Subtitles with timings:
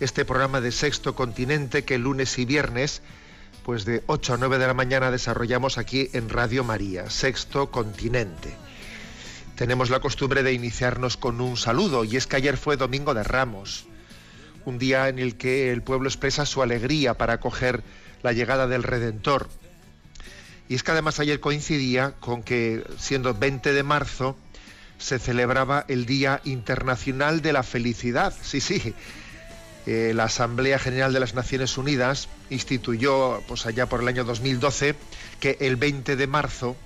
[0.00, 3.02] este programa de Sexto Continente que lunes y viernes,
[3.64, 8.54] pues de 8 a 9 de la mañana desarrollamos aquí en Radio María, Sexto Continente.
[9.56, 13.24] Tenemos la costumbre de iniciarnos con un saludo y es que ayer fue Domingo de
[13.24, 13.86] Ramos,
[14.64, 17.82] un día en el que el pueblo expresa su alegría para acoger
[18.22, 19.50] la llegada del Redentor.
[20.70, 24.36] Y es que además ayer coincidía con que, siendo 20 de marzo,
[24.96, 28.32] se celebraba el Día Internacional de la Felicidad.
[28.40, 28.94] Sí, sí.
[29.92, 34.94] Eh, la Asamblea General de las Naciones Unidas instituyó, pues allá por el año 2012,
[35.40, 36.76] que el 20 de marzo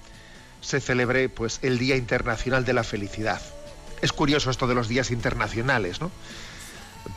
[0.63, 3.43] se celebre pues, el Día Internacional de la Felicidad.
[4.01, 6.11] Es curioso esto de los días internacionales, ¿no?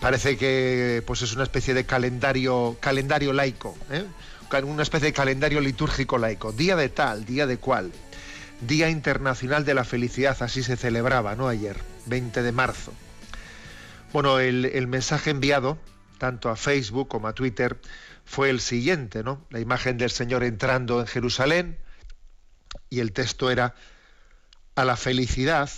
[0.01, 4.03] Parece que pues, es una especie de calendario, calendario laico, ¿eh?
[4.63, 6.51] una especie de calendario litúrgico laico.
[6.51, 7.93] Día de tal, día de cual.
[8.59, 11.47] Día Internacional de la Felicidad, así se celebraba, ¿no?
[11.47, 12.91] Ayer, 20 de marzo.
[14.13, 15.77] Bueno, el, mensaje enviado,
[16.17, 17.79] tanto a Facebook como a Twitter,
[18.23, 19.45] fue el siguiente, ¿no?
[19.49, 21.77] La imagen del Señor entrando en Jerusalén
[22.89, 23.75] y el texto era,
[24.75, 25.69] a la felicidad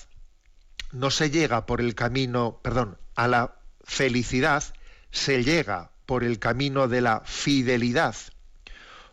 [0.92, 4.64] no se llega por el camino, perdón, a la felicidad
[5.12, 8.16] se llega por el camino de la fidelidad,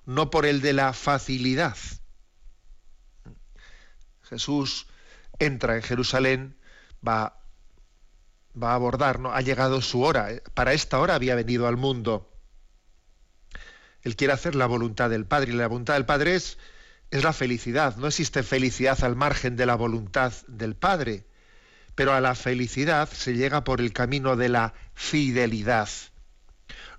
[0.05, 1.77] no por el de la facilidad.
[4.23, 4.87] Jesús
[5.39, 6.57] entra en Jerusalén,
[7.07, 7.39] va,
[8.61, 9.33] va a abordar, ¿no?
[9.33, 10.29] Ha llegado su hora.
[10.55, 12.33] Para esta hora había venido al mundo.
[14.03, 15.53] Él quiere hacer la voluntad del Padre.
[15.53, 16.59] Y la voluntad del Padre es,
[17.11, 17.97] es la felicidad.
[17.97, 21.27] No existe felicidad al margen de la voluntad del Padre.
[21.95, 25.89] Pero a la felicidad se llega por el camino de la fidelidad,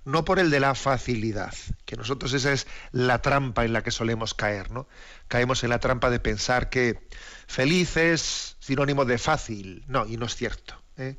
[0.04, 1.54] no por el de la facilidad,
[1.84, 4.88] que nosotros esa es la trampa en la que solemos caer, ¿no?
[5.28, 7.06] Caemos en la trampa de pensar que
[7.46, 9.84] feliz es sinónimo de fácil.
[9.86, 10.74] No, y no es cierto.
[10.96, 11.16] ¿eh?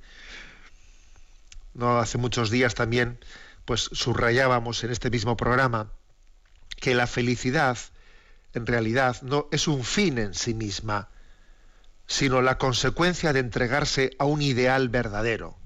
[1.73, 3.19] No hace muchos días también,
[3.65, 5.91] pues subrayábamos en este mismo programa
[6.77, 7.77] que la felicidad
[8.53, 11.09] en realidad no es un fin en sí misma,
[12.07, 15.57] sino la consecuencia de entregarse a un ideal verdadero.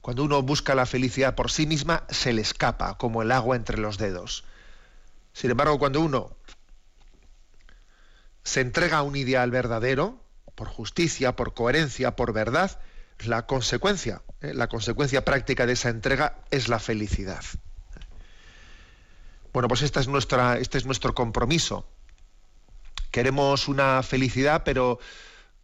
[0.00, 3.78] Cuando uno busca la felicidad por sí misma, se le escapa como el agua entre
[3.78, 4.44] los dedos.
[5.32, 6.36] Sin embargo, cuando uno
[8.42, 10.20] se entrega a un ideal verdadero,
[10.56, 12.80] por justicia, por coherencia, por verdad,
[13.26, 14.54] la consecuencia, ¿eh?
[14.54, 17.44] la consecuencia práctica de esa entrega es la felicidad.
[19.52, 21.86] Bueno, pues esta es nuestra, este es nuestro compromiso.
[23.10, 24.98] Queremos una felicidad, pero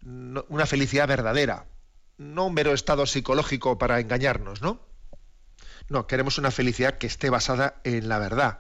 [0.03, 1.67] una felicidad verdadera,
[2.19, 4.81] no un mero estado psicológico para engañarnos, ¿no?
[5.89, 8.59] No, queremos una felicidad que esté basada en la verdad,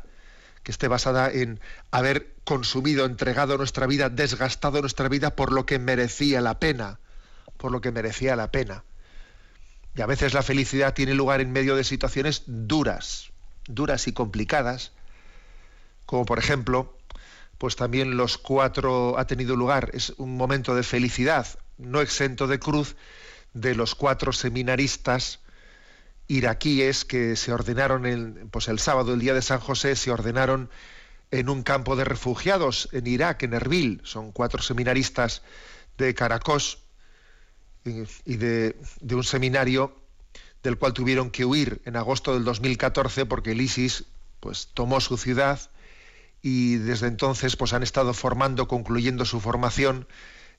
[0.63, 1.61] que esté basada en
[1.91, 7.01] haber consumido, entregado nuestra vida, desgastado nuestra vida por lo que merecía la pena,
[7.59, 8.85] por lo que merecía la pena.
[9.97, 13.31] Y a veces la felicidad tiene lugar en medio de situaciones duras,
[13.67, 14.93] duras y complicadas,
[16.07, 16.97] como por ejemplo,
[17.59, 21.47] pues también los cuatro ha tenido lugar, es un momento de felicidad,
[21.77, 22.97] no exento de cruz,
[23.53, 25.41] de los cuatro seminaristas
[26.29, 30.71] iraquíes que se ordenaron el, pues el sábado, el día de San José, se ordenaron
[31.31, 34.01] en un campo de refugiados en Irak, en Erbil.
[34.05, 35.43] Son cuatro seminaristas
[35.97, 36.85] de Caracos
[37.85, 38.75] y, de
[39.11, 39.95] un seminario
[40.63, 44.05] del cual tuvieron que huir en agosto del 2014 porque el ISIS
[44.41, 45.61] pues, tomó su ciudad
[46.43, 50.07] y desde entonces pues, han estado formando, concluyendo su formación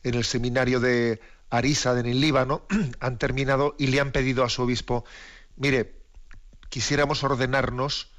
[0.04, 1.20] en el seminario de
[1.50, 2.64] Arisa en el Líbano,
[3.00, 5.04] han terminado y le han pedido a su obispo,
[5.58, 5.96] mire,
[6.70, 8.12] quisiéramos ordenarnos,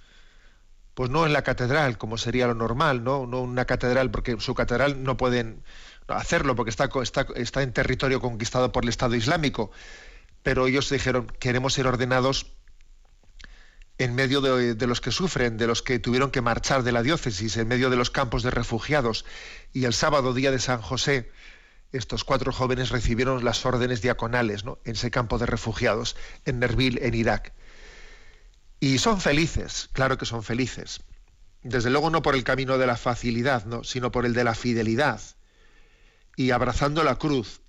[0.95, 3.27] pues no en la catedral, como sería lo normal, ¿no?
[3.27, 5.63] No una catedral, porque su catedral no pueden
[6.17, 9.71] hacerlo, porque está, está, está en territorio conquistado por el Estado Islámico.
[10.43, 12.47] Pero ellos dijeron, queremos ser ordenados
[14.01, 17.59] en medio de, los que sufren, de los que tuvieron que marchar de la diócesis,
[17.59, 19.27] en medio de los campos de refugiados.
[19.75, 21.31] Y el sábado, día de San José,
[21.93, 26.17] estos cuatro jóvenes recibieron las órdenes diaconales en ese campo de refugiados,
[26.47, 27.53] en Nerbil, en Irak.
[28.81, 31.03] Y son felices, claro que son felices.
[31.63, 33.85] Desde luego no por el camino de la facilidad, ¿no?
[33.85, 35.21] sino por el de la fidelidad.
[36.41, 37.61] Y abrazando la cruz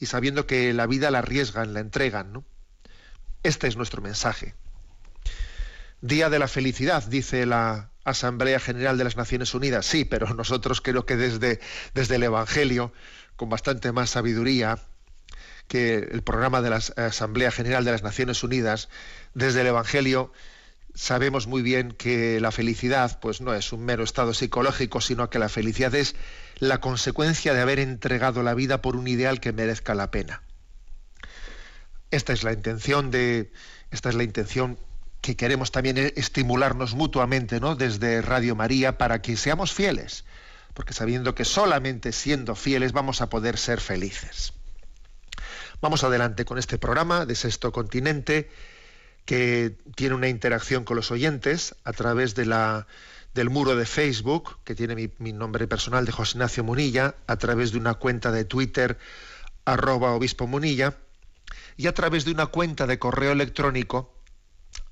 [0.00, 2.32] y sabiendo que la vida la arriesgan, la entregan.
[2.32, 2.44] ¿no?
[3.44, 4.56] Este es nuestro mensaje.
[6.00, 9.86] Día de la felicidad, dice la Asamblea General de las Naciones Unidas.
[9.86, 11.60] Sí, pero nosotros creo que desde,
[11.94, 12.92] desde el Evangelio,
[13.36, 14.80] con bastante más sabiduría
[15.68, 18.88] que el programa de la Asamblea General de las Naciones Unidas,
[19.34, 20.32] desde el Evangelio
[20.96, 25.38] sabemos muy bien que la felicidad pues no es un mero estado psicológico, sino que
[25.38, 26.16] la felicidad es
[26.58, 30.42] la consecuencia de haber entregado la vida por un ideal que merezca la pena.
[32.10, 33.52] Esta es la intención de
[33.90, 34.78] esta es la intención
[35.20, 37.76] que queremos también estimularnos mutuamente ¿no?
[37.76, 40.24] desde Radio María para que seamos fieles,
[40.72, 44.54] porque sabiendo que solamente siendo fieles vamos a poder ser felices.
[45.82, 48.48] Vamos adelante con este programa de Sexto Continente
[49.26, 52.86] que tiene una interacción con los oyentes a través de la,
[53.34, 57.72] del muro de Facebook, que tiene mi, nombre personal de José Ignacio Munilla, a través
[57.72, 58.98] de una cuenta de Twitter,
[59.64, 60.96] arroba obispo Munilla,
[61.76, 64.14] y a través de una cuenta de correo electrónico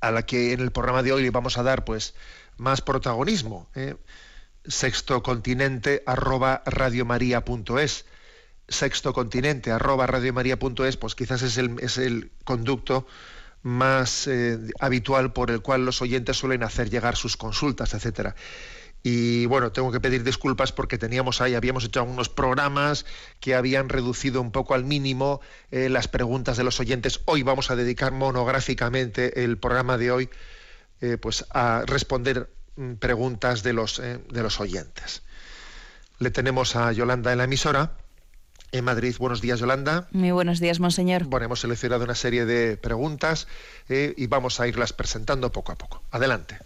[0.00, 2.14] a la que en el programa de hoy le vamos a dar pues
[2.56, 3.70] más protagonismo.
[3.74, 3.96] ¿eh?
[4.66, 8.06] sextocontinente arroba radiomaria.es
[8.66, 13.06] sextocontinente arroba radiomaria.es pues quizás es el, es el conducto
[13.64, 18.36] más eh, habitual por el cual los oyentes suelen hacer llegar sus consultas, etcétera.
[19.02, 23.06] Y bueno, tengo que pedir disculpas porque teníamos ahí, habíamos hecho algunos programas
[23.40, 25.40] que habían reducido un poco al mínimo
[25.70, 27.20] eh, las preguntas de los oyentes.
[27.24, 30.30] Hoy vamos a dedicar monográficamente el programa de hoy
[31.00, 35.22] eh, pues a responder mm, preguntas de los, de los oyentes.
[36.18, 37.96] Le tenemos a Yolanda en la emisora
[38.74, 39.14] en Madrid.
[39.18, 40.08] Buenos días, Yolanda.
[40.10, 41.24] Muy buenos días, monseñor.
[41.24, 43.46] Bueno, hemos seleccionado una serie de preguntas
[43.88, 46.02] y vamos a irlas presentando poco a poco.
[46.10, 46.58] Adelante.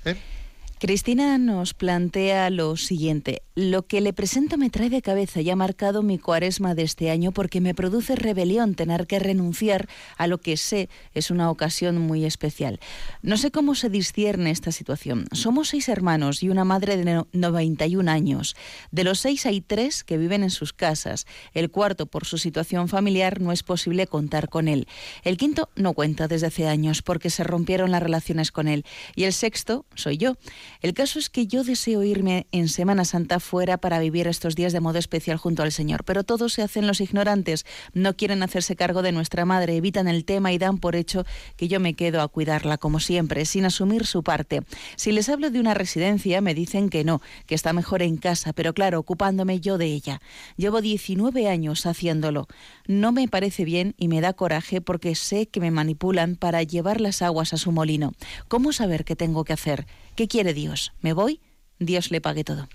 [0.81, 3.43] Cristina nos plantea lo siguiente.
[3.57, 7.11] Lo que le presento me trae de cabeza y ha marcado mi cuaresma de este
[7.11, 11.99] año porque me produce rebelión tener que renunciar a lo que sé es una ocasión
[11.99, 12.79] muy especial.
[13.23, 15.27] No sé cómo se discierne esta situación.
[15.33, 18.55] Somos seis hermanos y una madre de 91 años.
[18.93, 21.27] De los seis hay tres que viven en sus casas.
[21.55, 24.87] El cuarto, por su situación familiar, no es posible contar con él.
[25.25, 28.85] El quinto no cuenta desde hace años porque se rompieron las relaciones con él.
[29.17, 30.37] Y el sexto soy yo.
[30.81, 34.73] El caso es que yo deseo irme en Semana Santa fuera para vivir estos días
[34.73, 38.77] de modo especial junto al Señor, pero todos se hacen los ignorantes, no quieren hacerse
[38.77, 41.25] cargo de nuestra madre, evitan el tema y dan por hecho
[41.57, 44.63] que yo me quedo a cuidarla como siempre, sin asumir su parte.
[44.97, 48.53] Si les hablo de una residencia, me dicen que no, que está mejor en casa,
[48.53, 50.21] pero claro, ocupándome yo de ella.
[50.57, 52.47] Llevo 19 años haciéndolo.
[52.87, 57.01] No me parece bien y me da coraje porque sé que me manipulan para llevar
[57.01, 58.13] las aguas a su molino.
[58.49, 59.87] ¿Cómo saber qué tengo que hacer?
[60.19, 60.93] ¿Qué quiere Dios?
[61.01, 61.41] ¿Me voy?
[61.79, 62.69] Dios le pague todo.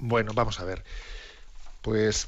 [0.00, 0.82] Bueno, vamos a ver.
[1.82, 2.26] Pues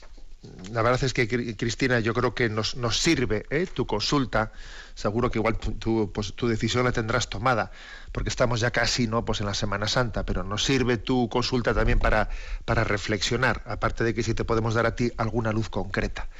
[0.72, 3.66] la verdad es que Cristina, yo creo que nos, nos sirve ¿eh?
[3.66, 4.52] tu consulta.
[4.94, 7.70] Seguro que igual tu, pues, tu, decisión la tendrás tomada,
[8.12, 11.74] porque estamos ya casi no pues en la Semana Santa, pero nos sirve tu consulta
[11.74, 12.30] también para,
[12.64, 16.30] para reflexionar, aparte de que si te podemos dar a ti alguna luz concreta.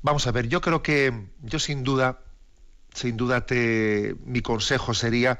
[0.00, 1.12] Vamos a ver, yo creo que
[1.42, 2.20] yo sin duda,
[2.94, 5.38] sin duda te, mi consejo sería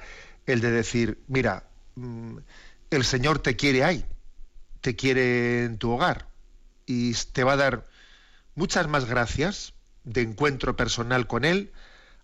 [0.50, 1.64] el de decir, mira,
[1.96, 2.38] mm,
[2.90, 4.04] el Señor te quiere ahí,
[4.80, 6.28] te quiere en tu hogar
[6.86, 7.86] y te va a dar
[8.54, 11.72] muchas más gracias de encuentro personal con Él,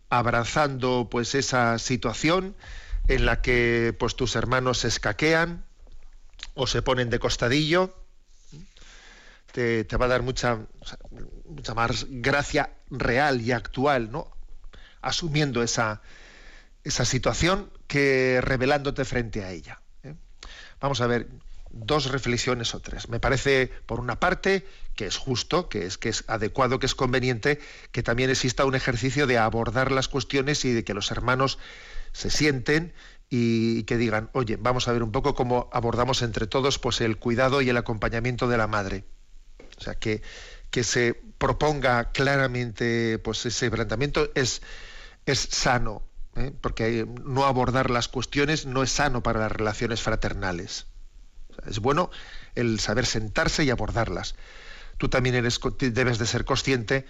[0.08, 2.56] abrazando pues esa situación
[3.08, 5.64] en la que pues tus hermanos se escaquean
[6.54, 7.94] o se ponen de costadillo,
[9.52, 10.58] te, te va a dar mucha,
[11.44, 14.30] mucha más gracia real y actual, ¿no?
[15.00, 16.02] Asumiendo esa,
[16.82, 19.80] esa situación que revelándote frente a ella.
[20.02, 20.14] ¿eh?
[20.80, 21.28] Vamos a ver
[21.70, 23.08] dos reflexiones o tres.
[23.08, 26.94] Me parece, por una parte, que es justo, que es, que es adecuado, que es
[26.94, 27.60] conveniente,
[27.92, 31.58] que también exista un ejercicio de abordar las cuestiones y de que los hermanos
[32.12, 32.94] se sienten
[33.28, 37.18] y que digan, oye, vamos a ver un poco cómo abordamos entre todos pues, el
[37.18, 39.04] cuidado y el acompañamiento de la madre.
[39.78, 40.22] O sea, que,
[40.70, 44.62] que se proponga claramente pues, ese planteamiento es,
[45.26, 46.02] es sano,
[46.36, 46.52] ¿eh?
[46.60, 50.86] porque no abordar las cuestiones no es sano para las relaciones fraternales.
[51.66, 52.10] es bueno
[52.54, 54.34] el saber sentarse y abordarlas.
[54.98, 57.06] Tú también eres, debes de ser consciente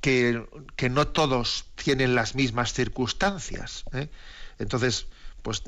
[0.00, 0.44] que,
[0.76, 3.84] que, no todos tienen las mismas circunstancias.
[3.92, 4.08] ¿eh?
[4.58, 5.06] Entonces,
[5.44, 5.62] pues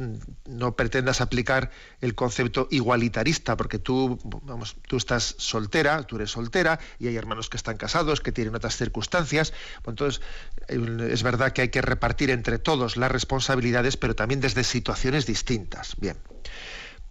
[0.46, 6.80] no pretendas aplicar el concepto igualitarista, porque tú, vamos, tú estás soltera, tú eres soltera,
[6.98, 9.52] y hay hermanos que están casados, que tienen otras circunstancias.
[9.82, 10.22] Pues entonces,
[10.66, 15.94] es verdad que hay que repartir entre todos las responsabilidades, pero también desde situaciones distintas.
[16.00, 16.16] Bien.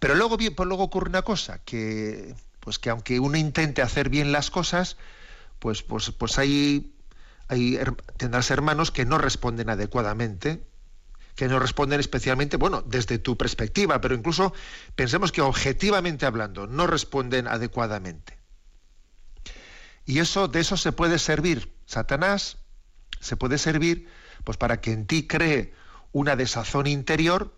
[0.00, 4.08] Pero luego, bien, pues luego ocurre una cosa, que, pues que aunque uno intente hacer
[4.08, 4.96] bien las cosas,
[5.60, 6.92] pues, pues, pues hay,
[7.46, 7.78] hay,
[8.16, 10.64] tendrás hermanos que no responden adecuadamente
[11.36, 14.52] que no responden especialmente, bueno, desde tu perspectiva, pero incluso
[14.96, 18.38] pensemos que objetivamente hablando no responden adecuadamente.
[20.04, 22.58] Y eso de eso se puede servir Satanás
[23.20, 24.08] se puede servir
[24.44, 25.72] pues para que en ti cree
[26.12, 27.54] una desazón interior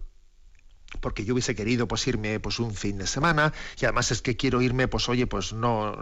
[1.00, 4.36] porque yo hubiese querido pues irme pues un fin de semana y además es que
[4.36, 5.96] quiero irme pues oye pues no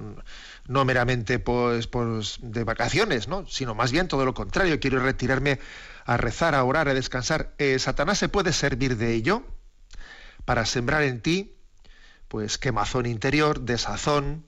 [0.66, 5.58] no meramente pues, pues de vacaciones no sino más bien todo lo contrario quiero retirarme
[6.04, 7.54] a rezar a orar a descansar.
[7.58, 9.42] Eh, Satanás se puede servir de ello
[10.44, 11.56] para sembrar en ti
[12.28, 14.46] pues quemazón interior desazón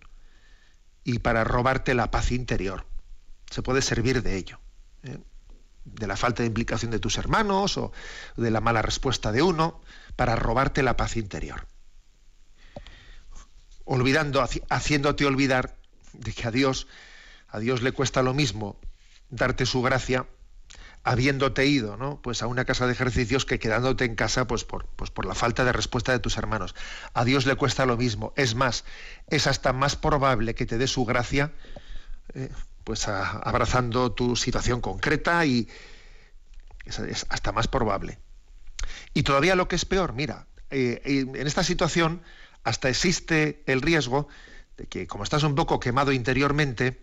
[1.04, 2.86] y para robarte la paz interior.
[3.50, 4.60] Se puede servir de ello
[5.02, 5.18] ¿eh?
[5.84, 7.92] de la falta de implicación de tus hermanos o
[8.36, 9.80] de la mala respuesta de uno
[10.18, 11.68] para robarte la paz interior.
[13.84, 15.76] Olvidando, haciéndote olvidar
[16.12, 16.88] de que a Dios,
[17.46, 18.80] a Dios le cuesta lo mismo
[19.30, 20.26] darte su gracia,
[21.04, 22.20] habiéndote ido, ¿no?
[22.20, 25.36] Pues a una casa de ejercicios que quedándote en casa, pues por, pues por la
[25.36, 26.74] falta de respuesta de tus hermanos.
[27.14, 28.32] A Dios le cuesta lo mismo.
[28.34, 28.84] Es más,
[29.28, 31.52] es hasta más probable que te dé su gracia,
[32.34, 32.50] eh,
[32.82, 35.68] pues abrazando tu situación concreta y
[36.86, 38.18] es hasta más probable.
[39.18, 42.22] Y todavía lo que es peor, mira, eh, en esta situación
[42.62, 44.28] hasta existe el riesgo
[44.76, 47.02] de que como estás un poco quemado interiormente,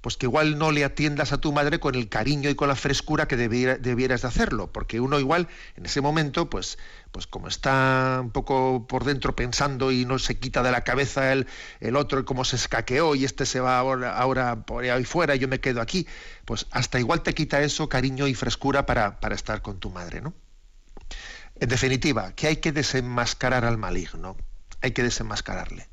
[0.00, 2.74] pues que igual no le atiendas a tu madre con el cariño y con la
[2.74, 6.78] frescura que debieras de hacerlo, porque uno igual en ese momento, pues,
[7.12, 11.32] pues como está un poco por dentro pensando y no se quita de la cabeza
[11.32, 11.46] el,
[11.78, 15.38] el otro, como se escaqueó y este se va ahora, ahora por ahí fuera y
[15.38, 16.08] yo me quedo aquí,
[16.44, 20.20] pues hasta igual te quita eso cariño y frescura para, para estar con tu madre,
[20.20, 20.34] ¿no?
[21.58, 24.36] En definitiva, que hay que desenmascarar al maligno,
[24.82, 25.88] hay que desenmascararle.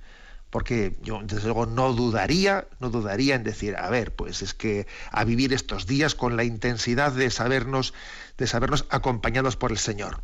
[0.49, 4.85] Porque yo, desde luego, no dudaría, no dudaría en decir, a ver, pues es que
[5.11, 7.93] a vivir estos días con la intensidad de sabernos,
[8.37, 10.21] de sabernos acompañados por el Señor.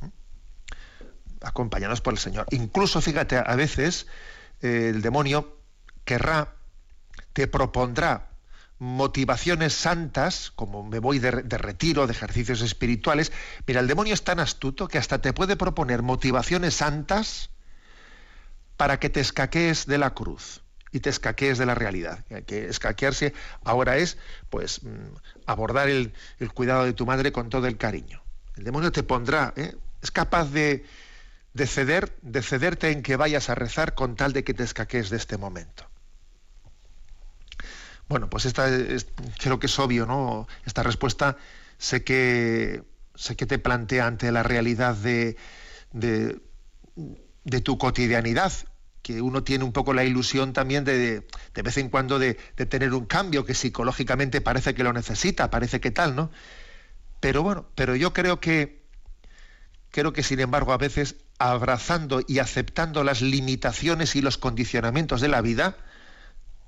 [0.00, 0.06] ¿Mm?
[1.40, 2.46] Acompañados por el Señor.
[2.50, 4.06] Incluso, fíjate, a veces
[4.60, 5.58] eh, el demonio
[6.04, 6.54] querrá,
[7.32, 8.33] te propondrá
[8.84, 13.32] motivaciones santas, como me voy de, retiro, de ejercicios espirituales,
[13.66, 17.50] mira, el demonio es tan astuto que hasta te puede proponer motivaciones santas
[18.76, 20.60] para que te escaquees de la cruz
[20.92, 22.24] y te escaquees de la realidad.
[22.46, 23.32] Que escaquearse
[23.64, 24.18] ahora es,
[24.50, 26.12] pues, mm, abordar el,
[26.52, 28.22] cuidado de tu madre con todo el cariño.
[28.56, 29.74] El demonio te pondrá, ¿eh?
[30.02, 30.84] es capaz de,
[31.54, 35.08] de ceder, de cederte en que vayas a rezar con tal de que te escaquees
[35.08, 35.86] de este momento.
[38.08, 38.68] Bueno, pues esta
[39.38, 40.46] creo que es obvio, ¿no?
[40.66, 41.36] Esta respuesta
[41.78, 42.82] sé que
[43.14, 45.36] sé que te plantea ante la realidad de,
[45.92, 46.40] de,
[47.62, 48.52] tu cotidianidad,
[49.02, 52.66] que uno tiene un poco la ilusión también de, de vez en cuando de, de,
[52.66, 56.30] tener un cambio que psicológicamente parece que lo necesita, parece que tal, ¿no?
[57.20, 58.84] Pero bueno, pero yo creo que
[59.90, 65.28] creo que sin embargo a veces abrazando y aceptando las limitaciones y los condicionamientos de
[65.28, 65.76] la vida,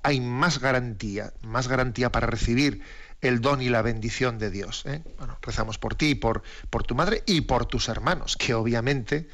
[0.07, 2.81] hay más garantía, más garantía para recibir
[3.19, 4.85] el don y la bendición de Dios.
[4.85, 5.03] ¿eh?
[5.17, 9.27] Bueno, rezamos por ti, por, por tu madre y por tus hermanos, que obviamente,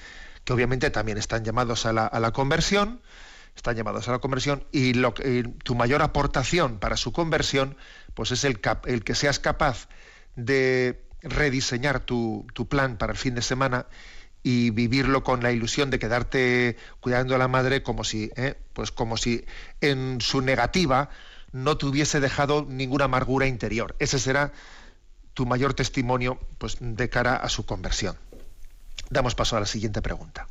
[0.43, 3.01] que obviamente también están llamados a la, conversión,
[3.55, 7.77] están llamados a la conversión y lo, tu mayor aportación para su conversión,
[8.15, 9.87] pues es el, el que seas capaz
[10.35, 13.85] de rediseñar tu, tu plan para el fin de semana
[14.43, 18.55] y vivirlo con la ilusión de quedarte cuidando a la madre como si, ¿eh?
[18.73, 19.45] pues como si
[19.81, 21.09] en su negativa
[21.53, 23.95] no te hubiese dejado ninguna amargura interior.
[23.99, 24.51] Ese será
[25.33, 28.17] tu mayor testimonio pues, de cara a su conversión.
[29.09, 30.47] Damos paso a la siguiente pregunta.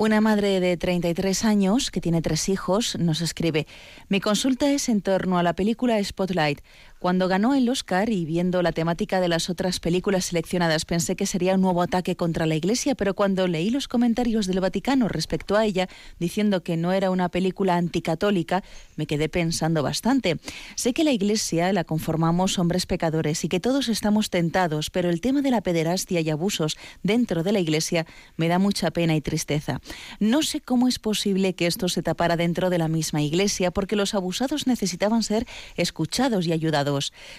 [0.00, 3.66] Una madre de 33 años, que tiene tres hijos, nos escribe,
[4.08, 6.60] mi consulta es en torno a la película Spotlight.
[7.00, 11.24] Cuando ganó el Oscar y viendo la temática de las otras películas seleccionadas pensé que
[11.24, 15.56] sería un nuevo ataque contra la Iglesia, pero cuando leí los comentarios del Vaticano respecto
[15.56, 15.88] a ella,
[16.18, 18.62] diciendo que no era una película anticatólica,
[18.96, 20.40] me quedé pensando bastante.
[20.74, 25.22] Sé que la Iglesia la conformamos hombres pecadores y que todos estamos tentados, pero el
[25.22, 28.04] tema de la pederastia y abusos dentro de la Iglesia
[28.36, 29.80] me da mucha pena y tristeza.
[30.18, 33.96] No sé cómo es posible que esto se tapara dentro de la misma Iglesia, porque
[33.96, 36.89] los abusados necesitaban ser escuchados y ayudados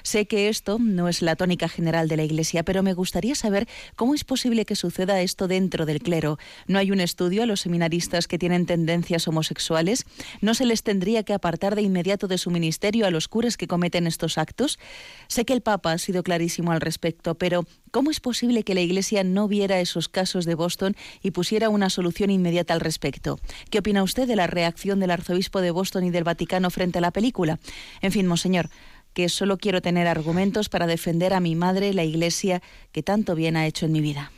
[0.04, 3.68] Sé que esto no es la tónica general de la Iglesia, pero me gustaría saber
[3.96, 6.38] cómo es posible que suceda esto dentro del clero.
[6.68, 10.06] ¿No hay un estudio a los seminaristas que tienen tendencias homosexuales?
[10.42, 13.68] ¿No se les tendría que apartar de inmediato de su ministerio a los curas que
[13.68, 14.80] cometen estos actos?
[15.28, 18.82] Sé que el Papa ha sido clarísimo al respecto, pero ¿cómo es posible que la
[18.82, 23.40] Iglesia no viera esos casos de Boston y pusiera una solución inmediata al respecto?
[23.70, 27.02] ¿Qué opina usted de la reacción del arzobispo de Boston y del Vaticano frente a
[27.02, 27.60] la película?
[28.02, 28.70] En fin, monseñor,
[29.14, 33.58] que solo quiero tener argumentos para defender a mi madre, la Iglesia, que tanto bien
[33.58, 34.32] ha hecho en mi vida.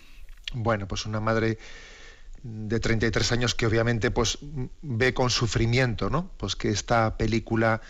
[0.53, 1.57] Bueno, pues una madre
[2.43, 4.37] de 33 años que obviamente pues
[4.81, 6.29] ve con sufrimiento, ¿no?
[6.37, 7.81] Pues que esta película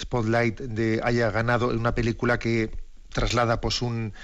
[0.00, 2.70] Spotlight de, haya ganado una película que
[3.10, 4.14] traslada pues un,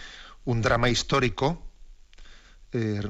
[0.45, 1.68] un drama histórico
[2.73, 3.01] eh,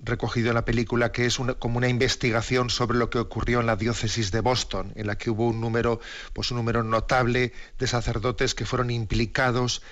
[0.00, 3.76] recogido en la película que es como una investigación sobre lo que ocurrió en la
[3.76, 6.00] diócesis de Boston, en la que hubo un número,
[6.32, 9.82] pues un número notable de sacerdotes que fueron implicados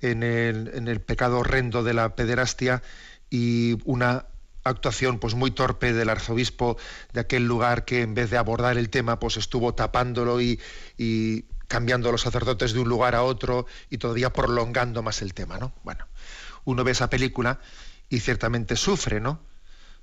[0.00, 2.82] en el, en el pecado horrendo de la pederastia
[3.28, 4.26] y una
[4.62, 6.76] actuación pues muy torpe del arzobispo
[7.12, 10.60] de aquel lugar que en vez de abordar el tema pues estuvo tapándolo y,
[10.96, 15.58] y cambiando los sacerdotes de un lugar a otro y todavía prolongando más el tema,
[15.58, 15.72] ¿no?
[15.82, 16.06] Bueno,
[16.64, 17.60] uno ve esa película
[18.10, 19.40] y ciertamente sufre, ¿no?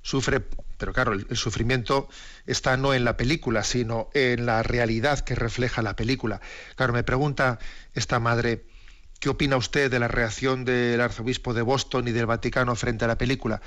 [0.01, 0.39] Sufre,
[0.77, 2.07] pero claro, el, sufrimiento
[2.45, 6.39] está no en la película, sino en la realidad que refleja la película.
[6.75, 7.59] Claro, me pregunta
[7.93, 8.65] esta madre,
[9.19, 13.09] ¿qué opina usted de la reacción del arzobispo de Boston y del Vaticano frente a
[13.09, 13.61] la película?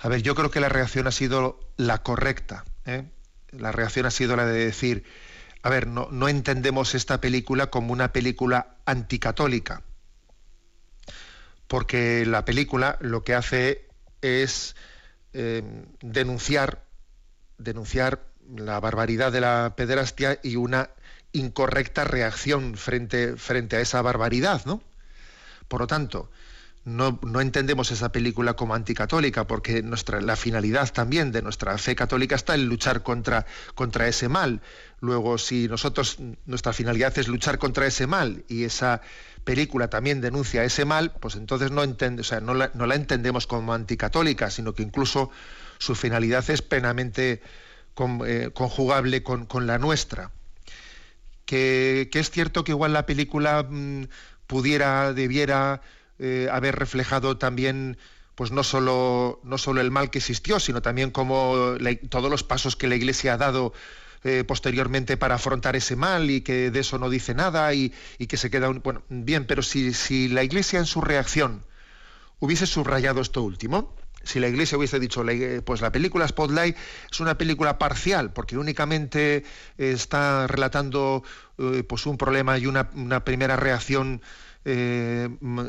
[0.00, 2.64] A ver, yo creo que la reacción ha sido la correcta.
[2.84, 3.04] ¿eh?
[3.50, 5.04] La reacción ha sido la de decir,
[5.62, 9.82] a ver, no, no entendemos esta película como una película anticatólica
[11.68, 13.88] porque la película lo que hace
[14.22, 14.76] es
[15.32, 15.62] eh,
[16.00, 16.84] denunciar,
[17.58, 18.22] denunciar
[18.54, 20.90] la barbaridad de la pederastia y una
[21.32, 24.82] incorrecta reacción frente, frente a esa barbaridad, ¿no?
[25.68, 26.30] Por lo tanto,
[26.86, 32.36] no, entendemos esa película como anticatólica, porque nuestra, la finalidad también de nuestra fe católica
[32.36, 34.60] está en luchar contra, contra ese mal.
[35.00, 39.02] Luego, si nosotros, nuestra finalidad es luchar contra ese mal y esa
[39.46, 43.72] película también denuncia ese mal, pues entonces no, entiende, o sea, no, la, entendemos como
[43.72, 45.30] anticatólica, sino que incluso
[45.78, 47.40] su finalidad es plenamente
[48.26, 50.32] eh, conjugable con, la nuestra.
[51.44, 54.08] Que, es cierto que igual la película mm,
[54.48, 55.80] pudiera, debiera
[56.18, 57.98] eh, haber reflejado también
[58.34, 61.76] pues no solo, no solo el mal que existió, sino también como
[62.10, 63.72] todos los pasos que la Iglesia ha dado
[64.26, 67.92] eh, posteriormente para afrontar ese mal y que de eso no dice nada y,
[68.28, 71.64] que se queda un, bueno bien pero si, si la Iglesia en su reacción
[72.40, 75.24] hubiese subrayado esto último si la Iglesia hubiese dicho,
[75.64, 76.76] pues la película Spotlight
[77.12, 79.44] es una película parcial, porque únicamente
[79.78, 81.22] está relatando
[81.58, 82.90] eh, pues un problema y una,
[83.24, 84.20] primera reacción
[84.64, 85.28] eh,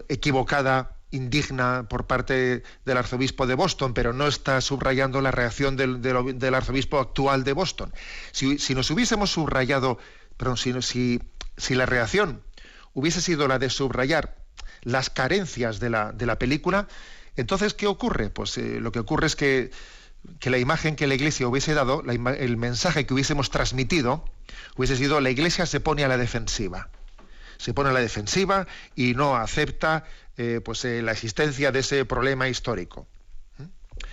[0.10, 6.56] equivocada indigna por parte del arzobispo de Boston, pero no está subrayando la reacción del,
[6.56, 7.94] arzobispo actual de Boston.
[8.32, 9.98] Si, nos hubiésemos subrayado,
[10.36, 11.22] perdón, si, si,
[11.56, 12.42] si, la reacción
[12.94, 14.36] hubiese sido la de subrayar
[14.82, 16.88] las carencias de la, película,
[17.36, 18.30] entonces, ¿qué ocurre?
[18.30, 19.72] Pues eh, lo que ocurre es que,
[20.42, 24.26] la imagen que la Iglesia hubiese dado, el mensaje que hubiésemos transmitido,
[24.76, 26.90] hubiese sido la Iglesia se pone a la defensiva
[27.58, 30.06] se pone a la defensiva y no acepta
[30.38, 33.08] eh, pues, eh, la existencia de ese problema histórico.
[33.58, 33.64] ¿Mm?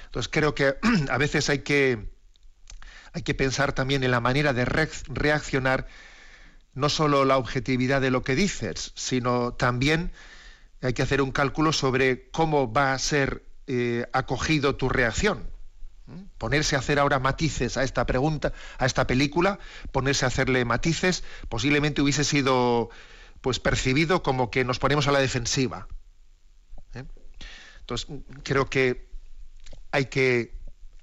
[0.06, 0.76] Entonces creo que
[1.10, 2.10] a veces hay que,
[3.12, 5.86] hay que pensar también en la manera de reaccionar,
[6.74, 10.12] no solo la objetividad de lo que dices, sino también
[10.82, 15.50] hay que hacer un cálculo sobre cómo va a ser eh, acogido tu reacción.
[16.36, 19.58] Ponerse a hacer ahora matices a esta pregunta, a esta película,
[19.90, 22.90] ponerse a hacerle matices, posiblemente hubiese sido
[23.40, 25.88] pues percibido como que nos ponemos a la defensiva.
[27.84, 28.08] Entonces,
[28.42, 29.06] creo que
[29.92, 30.54] hay que,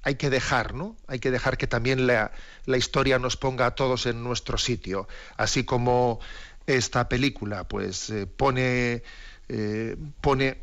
[0.02, 0.98] hay que dejar, ¿no?
[1.06, 2.32] Hay que dejar que también la,
[2.65, 6.20] historia nos ponga a todos en nuestro sitio, así como
[6.65, 9.04] esta película, pues eh, pone,
[9.48, 10.58] eh, pone,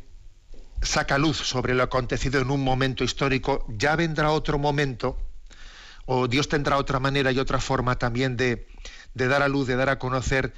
[0.81, 5.17] saca luz sobre lo acontecido en un momento histórico, ya vendrá otro momento,
[6.05, 8.67] o Dios tendrá otra manera y otra forma también de,
[9.13, 10.53] de dar a luz, de dar a conocer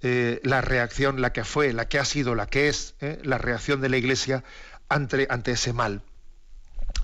[0.00, 3.80] eh, la reacción, la que fue, la que ha sido, la que es, la reacción
[3.80, 4.44] de la Iglesia
[4.88, 6.02] ante, ese mal.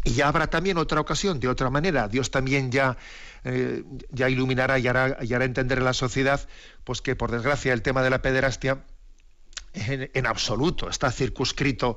[0.05, 2.09] Y ya habrá también otra ocasión, de otra manera.
[2.09, 2.97] Dios también ya,
[3.45, 6.47] eh, ya iluminará y hará, entender a la sociedad
[6.85, 8.85] pues que, por desgracia, el tema de la pederastia
[9.73, 11.97] en, absoluto está circunscrito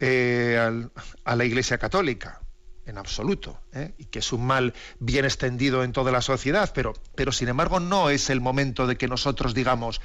[0.00, 2.40] a la Iglesia católica.
[2.84, 3.94] en absoluto, ¿eh?
[3.96, 7.78] y que es un mal bien extendido en toda la sociedad, pero, pero sin embargo
[7.78, 10.00] no es el momento de que nosotros digamos,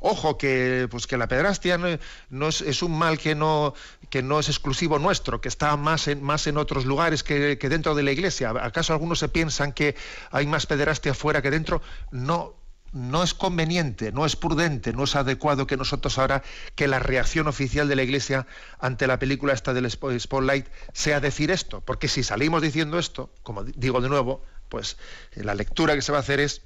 [0.00, 3.74] ojo que pues que la pedrastia no, es, un mal que no
[4.08, 7.68] que no es exclusivo nuestro que está más en más en otros lugares que, que,
[7.68, 8.50] dentro de la iglesia.
[8.50, 9.94] Acaso algunos se piensan que
[10.30, 12.60] hay más pederastia fuera que dentro no
[12.92, 16.42] no es conveniente, no es prudente, no es adecuado que nosotros ahora,
[16.74, 18.46] que la reacción oficial de la Iglesia
[18.78, 23.62] ante la película esta del Spotlight sea decir esto, porque si salimos diciendo esto, como
[23.64, 24.96] digo de nuevo, pues
[25.34, 26.62] la lectura que se va a hacer es,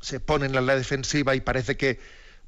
[0.00, 1.98] se ponen en la defensiva y parece que,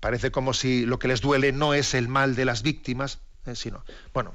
[0.00, 3.54] parece como si lo que les duele no es el mal de las víctimas, eh,
[3.54, 4.32] sino, bueno,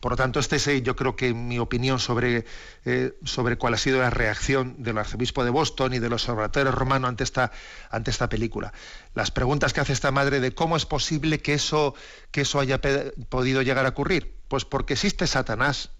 [0.00, 2.46] por lo tanto, este es yo creo que mi opinión sobre,
[2.86, 6.74] eh, sobre cuál ha sido la reacción del arzobispo de Boston y de los observatorios
[6.74, 7.52] romanos ante esta,
[7.90, 8.72] ante esta película.
[9.14, 11.94] Las preguntas que hace esta madre de cómo es posible que eso,
[12.30, 12.80] que eso haya
[13.28, 14.34] podido llegar a ocurrir.
[14.48, 15.90] Pues porque existe Satanás.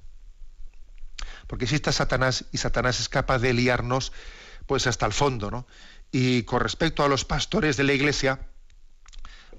[1.46, 4.12] Porque existe Satanás y Satanás es capaz de liarnos
[4.64, 5.51] pues hasta el fondo.
[5.51, 5.66] ¿no?
[6.11, 8.49] Y con respecto a los pastores de la iglesia,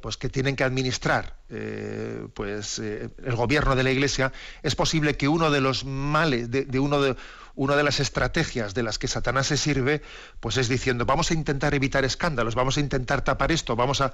[0.01, 4.33] pues que tienen que administrar eh, pues eh, el gobierno de la iglesia
[4.63, 7.15] es posible que uno de los males de, uno de
[7.55, 10.01] una de las estrategias de las que Satanás se sirve
[10.39, 14.13] pues es diciendo vamos a intentar evitar escándalos vamos a intentar tapar esto vamos a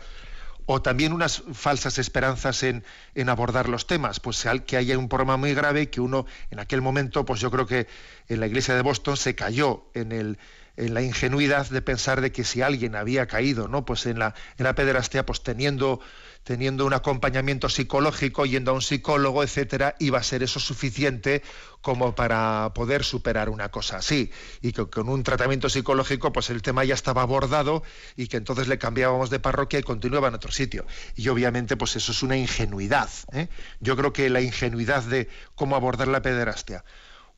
[0.70, 2.84] o también unas falsas esperanzas en,
[3.16, 6.82] en, abordar los temas, pues que haya un problema muy grave que uno en aquel
[6.82, 7.88] momento, pues yo creo que
[8.28, 10.38] en la iglesia de Boston se cayó en el,
[10.78, 13.84] en la ingenuidad de pensar de que si alguien había caído ¿no?
[13.84, 16.00] pues en, la, en la pederastia, pues teniendo,
[16.44, 21.42] teniendo un acompañamiento psicológico, yendo a un psicólogo, etcétera, iba a ser eso suficiente
[21.82, 24.32] como para poder superar una cosa así.
[24.62, 27.82] Y que con un tratamiento psicológico, pues el tema ya estaba abordado
[28.16, 30.86] y que entonces le cambiábamos de parroquia y continuaba en otro sitio.
[31.16, 33.10] Y obviamente, pues eso es una ingenuidad.
[33.34, 33.48] ¿eh?
[33.80, 36.86] Yo creo que la ingenuidad de cómo abordar la pederastia,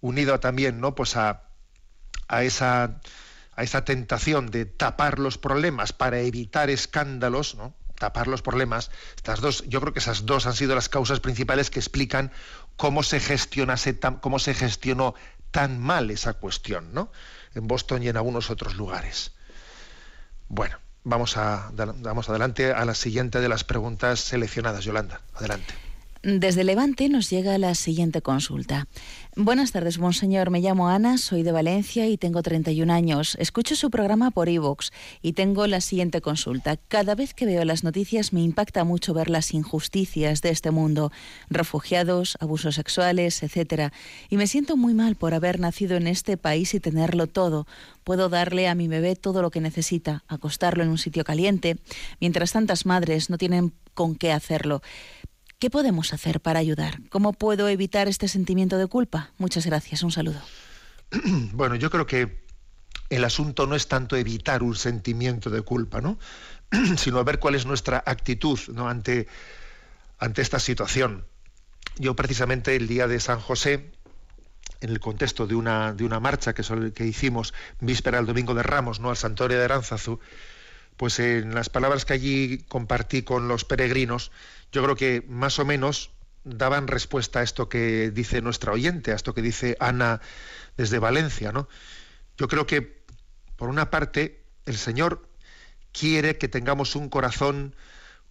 [0.01, 0.93] unido también, ¿no?
[0.93, 1.43] Pues a,
[2.27, 2.99] a esa
[3.59, 7.73] a esa tentación de tapar los problemas para evitar escándalos, ¿no?
[7.99, 11.69] tapar los problemas, estas dos, yo creo que esas dos han sido las causas principales
[11.69, 12.31] que explican
[12.77, 15.13] cómo se gestionase cómo se gestionó
[15.51, 17.11] tan mal esa cuestión, ¿no?
[17.53, 19.33] En Boston y en algunos otros lugares.
[20.47, 25.19] Bueno, vamos a vamos adelante a la siguiente de las preguntas seleccionadas, Yolanda.
[25.33, 25.73] Adelante.
[26.21, 28.87] Desde Levante nos llega la siguiente consulta.
[29.41, 30.49] Buenas tardes, monseñor.
[30.49, 33.37] Me llamo Ana, soy de Valencia y tengo 31 años.
[33.39, 34.89] Escucho su programa por iVoox
[35.21, 36.75] y tengo la siguiente consulta.
[36.75, 41.13] Cada vez que veo las noticias me impacta mucho ver las injusticias de este mundo,
[41.49, 43.93] refugiados, abusos sexuales, etc.
[44.29, 47.65] Y me siento muy mal por haber nacido en este país y tenerlo todo.
[48.03, 51.77] Puedo darle a mi bebé todo lo que necesita, acostarlo en un sitio caliente,
[52.19, 54.81] mientras tantas madres no tienen con qué hacerlo.
[55.59, 57.01] ¿Qué podemos hacer para ayudar?
[57.09, 59.33] ¿Cómo puedo evitar este sentimiento de culpa?
[59.37, 60.41] Muchas gracias, un saludo.
[61.51, 62.45] Bueno, yo creo que
[63.09, 66.17] el asunto no es tanto evitar un sentimiento de culpa, ¿no?
[66.95, 69.27] sino ver cuál es nuestra actitud ante,
[70.17, 71.25] ante esta situación.
[71.97, 73.91] Yo precisamente el día de San José,
[74.79, 78.63] en el contexto de una, de una marcha que, que hicimos víspera al Domingo de
[78.63, 79.09] Ramos, ¿no?
[79.09, 80.21] al Santuario de Aránzazu,
[80.95, 84.31] pues en las palabras que allí compartí con los peregrinos,
[84.71, 86.11] yo creo que más o menos
[86.43, 90.21] daban respuesta a esto que dice nuestra oyente, a esto que dice Ana
[90.77, 91.67] desde Valencia, ¿no?
[92.37, 93.03] Yo creo que,
[93.55, 95.27] por una parte, el Señor
[95.91, 97.75] quiere que tengamos un corazón,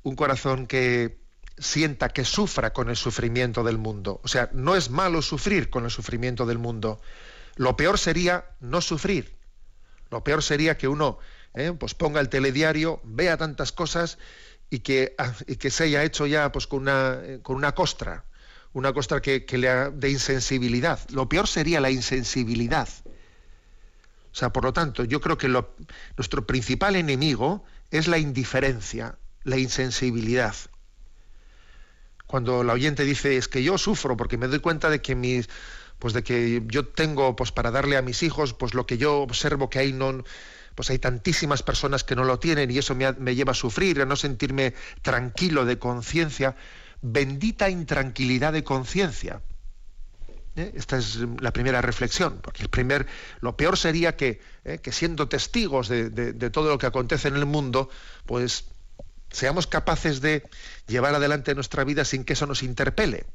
[0.02, 1.18] un corazón que
[1.58, 4.20] sienta, que sufra con el sufrimiento del mundo.
[4.22, 7.00] O sea, no es malo sufrir con el sufrimiento del mundo.
[7.56, 9.36] Lo peor sería no sufrir.
[10.10, 11.18] Lo peor sería que uno
[11.54, 14.18] eh, pues ponga el telediario, vea tantas cosas
[14.70, 18.24] y que, ah, que se haya hecho ya pues, con, una, eh, con una costra,
[18.72, 21.00] una costra que, le ha, de insensibilidad.
[21.10, 22.88] Lo peor sería la insensibilidad.
[24.30, 25.74] O sea, por lo tanto, yo creo que lo,
[26.16, 30.54] nuestro principal enemigo es la indiferencia, la insensibilidad.
[32.26, 35.48] Cuando la oyente dice es que yo sufro porque me doy cuenta de que mis
[35.98, 39.22] pues de que yo tengo pues para darle a mis hijos pues lo que yo
[39.22, 40.22] observo que hay no
[40.78, 44.04] pues hay tantísimas personas que no lo tienen y eso me, lleva a sufrir, a
[44.04, 46.54] no sentirme tranquilo de conciencia.
[47.02, 49.42] Bendita intranquilidad de conciencia.
[50.54, 50.70] ¿Eh?
[50.76, 53.08] Esta es la primera reflexión, porque el primer,
[53.40, 54.78] lo peor sería que, ¿eh?
[54.78, 57.90] que siendo testigos de, de, todo lo que acontece en el mundo,
[58.24, 58.66] pues
[59.30, 60.48] seamos capaces de
[60.86, 63.26] llevar adelante nuestra vida sin que eso nos interpele.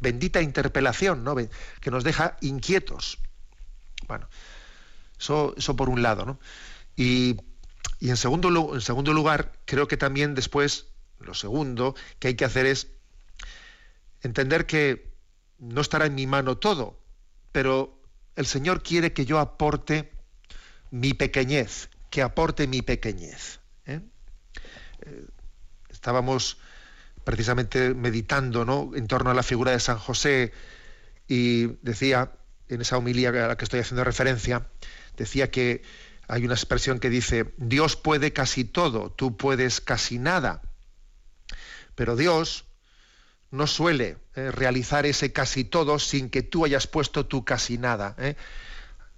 [0.00, 1.36] Bendita interpelación, ¿no?
[1.80, 3.20] Que nos deja inquietos.
[4.08, 4.28] Bueno,
[5.16, 6.40] eso, eso por un lado, ¿no?
[6.98, 7.36] Y,
[8.00, 10.88] en, segundo, lugar, creo que también después,
[11.20, 12.88] lo segundo que hay que hacer es
[14.20, 15.14] entender que
[15.60, 17.00] no estará en mi mano todo,
[17.52, 18.02] pero
[18.34, 20.10] el Señor quiere que yo aporte
[20.90, 23.60] mi pequeñez, que aporte mi pequeñez.
[23.86, 24.00] ¿eh?
[25.02, 25.26] Eh,
[25.90, 26.58] estábamos
[27.22, 28.90] precisamente meditando ¿no?
[28.96, 30.52] en torno a la figura de San José
[31.28, 32.32] y decía,
[32.68, 34.66] en esa homilía a la que estoy haciendo referencia,
[35.16, 35.82] decía que
[36.28, 40.60] hay una expresión que dice, Dios puede casi todo, tú puedes casi nada.
[41.94, 42.66] Pero Dios
[43.50, 48.14] no suele eh, realizar ese casi todo sin que tú hayas puesto tu casi nada.
[48.18, 48.36] ¿eh?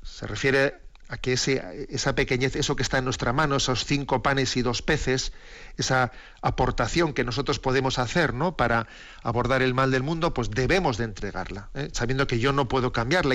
[0.02, 4.56] Se refiere a que esa pequeñez, eso que está en nuestra mano, esos cinco panes
[4.56, 5.32] y dos peces,
[5.76, 8.56] esa aportación que nosotros podemos hacer ¿no?
[8.56, 8.86] para
[9.24, 11.88] abordar el mal del mundo, pues debemos de entregarla, ¿eh?
[11.92, 13.34] sabiendo que yo no puedo cambiar la,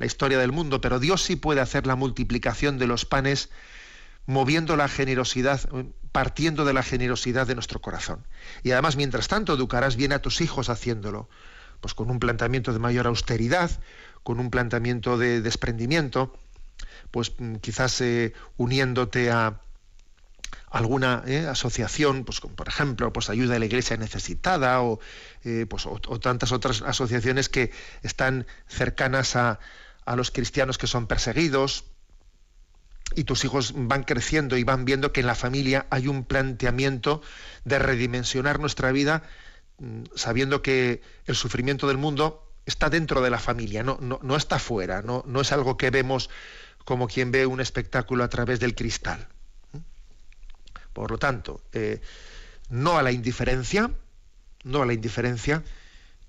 [0.00, 3.50] la historia del mundo, pero Dios sí puede hacer la multiplicación de los panes
[4.24, 5.60] moviendo la generosidad,
[6.10, 8.26] partiendo de la generosidad de nuestro corazón.
[8.62, 11.28] Y además, mientras tanto, educarás bien a tus hijos haciéndolo,
[11.82, 13.70] pues con un planteamiento de mayor austeridad,
[14.22, 16.34] con un planteamiento de desprendimiento,
[17.10, 19.60] pues mm, quizás eh, uniéndote a
[20.70, 24.98] alguna eh, asociación, pues por ejemplo, pues ayuda a la iglesia necesitada o,
[25.44, 27.70] eh, pues, o tantas otras asociaciones que
[28.02, 29.58] están cercanas a,
[30.10, 31.84] a los cristianos que son perseguidos,
[33.14, 37.22] y tus hijos van creciendo y van viendo que en la familia hay un planteamiento
[37.64, 39.22] de redimensionar nuestra vida
[39.78, 44.58] mm, sabiendo que el sufrimiento del mundo está dentro de la familia, no, no, está
[44.58, 46.28] fuera, no, no, es algo que vemos
[46.84, 49.28] como quien ve un espectáculo a través del cristal.
[50.92, 52.00] Por lo tanto, eh,
[52.68, 53.92] no a la indiferencia,
[54.64, 55.62] no a la indiferencia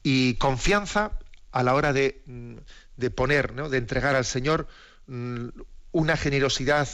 [0.03, 1.13] y confianza
[1.51, 2.57] a la hora de, mm,
[2.97, 4.67] de poner, de entregar al Señor
[5.07, 5.47] mm,
[5.91, 6.87] una generosidad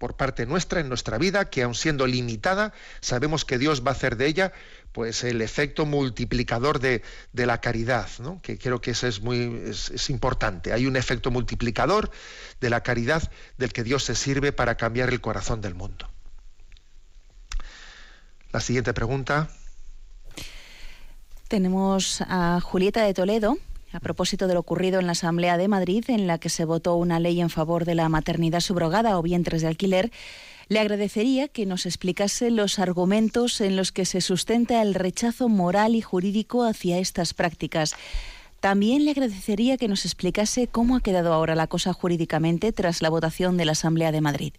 [0.00, 3.92] por parte nuestra en nuestra vida, que aun siendo limitada, sabemos que Dios va a
[3.92, 4.52] hacer de ella
[4.92, 7.02] pues el efecto multiplicador de,
[7.34, 8.40] la caridad, ¿no?
[8.40, 10.72] que creo que eso es muy es, importante.
[10.72, 12.10] Hay un efecto multiplicador
[12.62, 16.10] de la caridad del que Dios se sirve para cambiar el corazón del mundo.
[18.52, 19.50] La siguiente pregunta.
[21.46, 23.58] Tenemos a Julieta de Toledo,
[23.92, 26.94] a propósito de lo ocurrido en la Asamblea de Madrid, en la que se votó
[26.94, 30.10] una ley en favor de la maternidad subrogada o vientres de alquiler,
[30.68, 35.96] le agradecería que nos explicase los argumentos en los que se sustenta el rechazo moral
[35.96, 37.96] y jurídico hacia estas prácticas.
[38.60, 43.08] También le agradecería que nos explicase cómo ha quedado ahora la cosa jurídicamente tras la
[43.08, 44.52] votación de la Asamblea de Madrid.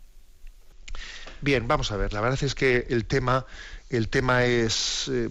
[1.40, 2.12] Bien, vamos a ver.
[2.12, 3.46] La verdad es que el tema,
[3.90, 5.30] el tema es eh,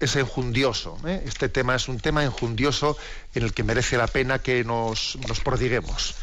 [0.00, 0.98] es enjundioso.
[1.06, 1.22] ¿eh?
[1.26, 2.96] Este tema es un tema enjundioso
[3.34, 6.14] en el que merece la pena que nos, nos prodiguemos.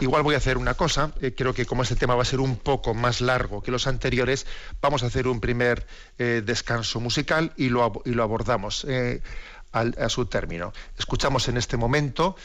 [0.00, 2.40] Igual voy a hacer una cosa, eh, creo que como este tema va a ser
[2.40, 4.46] un poco más largo que los anteriores,
[4.80, 5.86] vamos a hacer un primer
[6.18, 8.86] eh, descanso musical y lo, y lo abordamos
[9.72, 10.72] a su término.
[10.98, 12.36] Escuchamos en este momento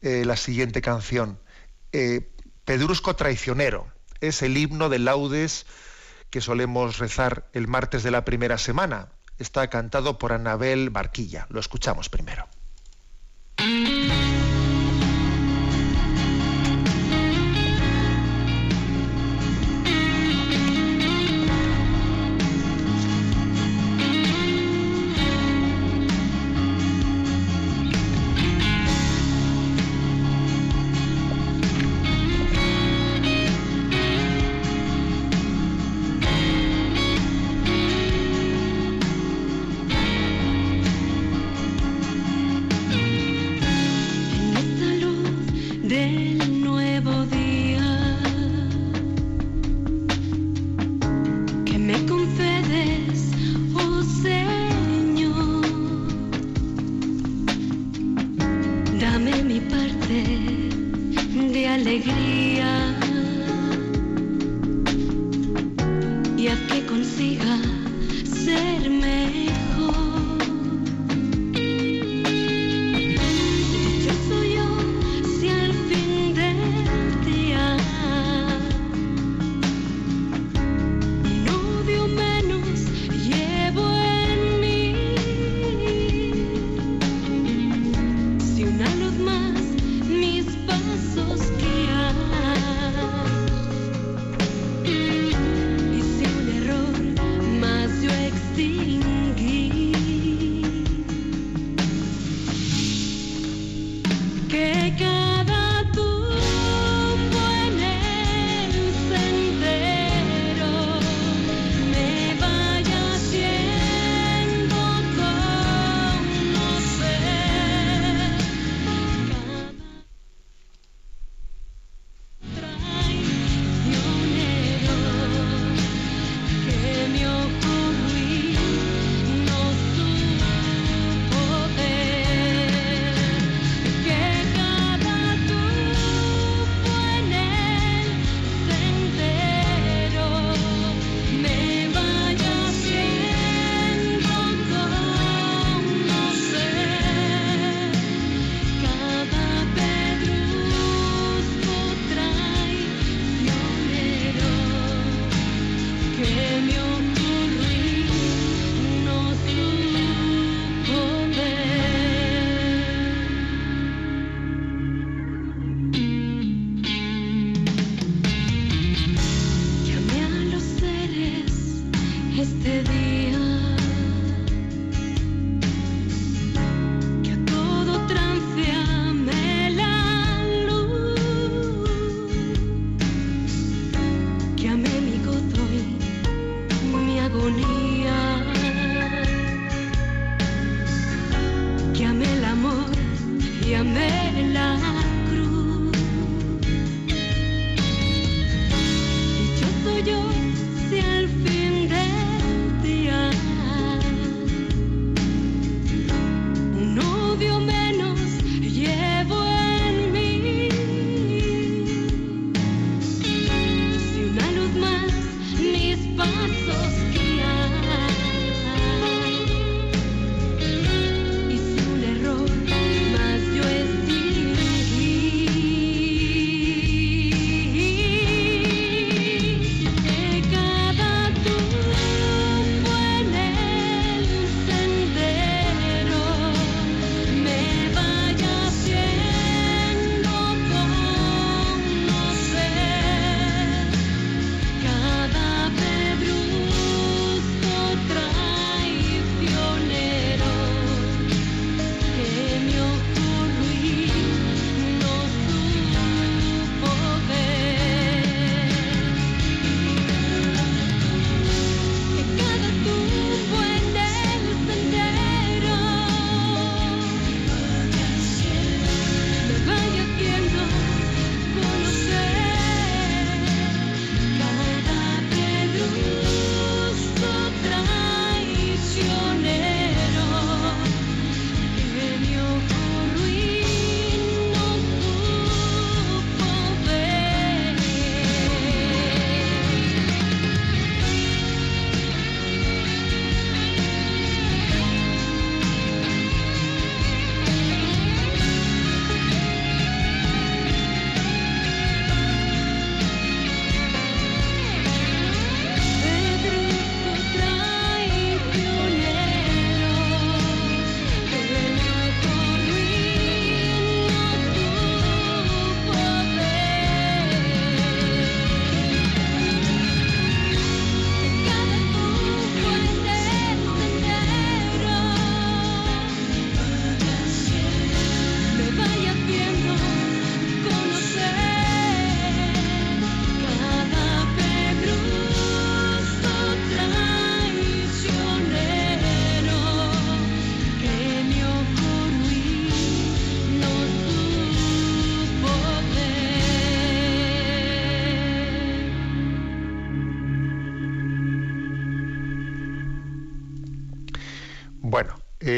[0.00, 1.40] la siguiente canción,
[2.64, 3.88] Pedrusco Traicionero,
[4.20, 5.66] es el himno de laudes
[6.30, 11.46] que solemos rezar el martes de la primera semana está cantado por Anabel Barquilla.
[11.50, 12.46] Lo escuchamos primero.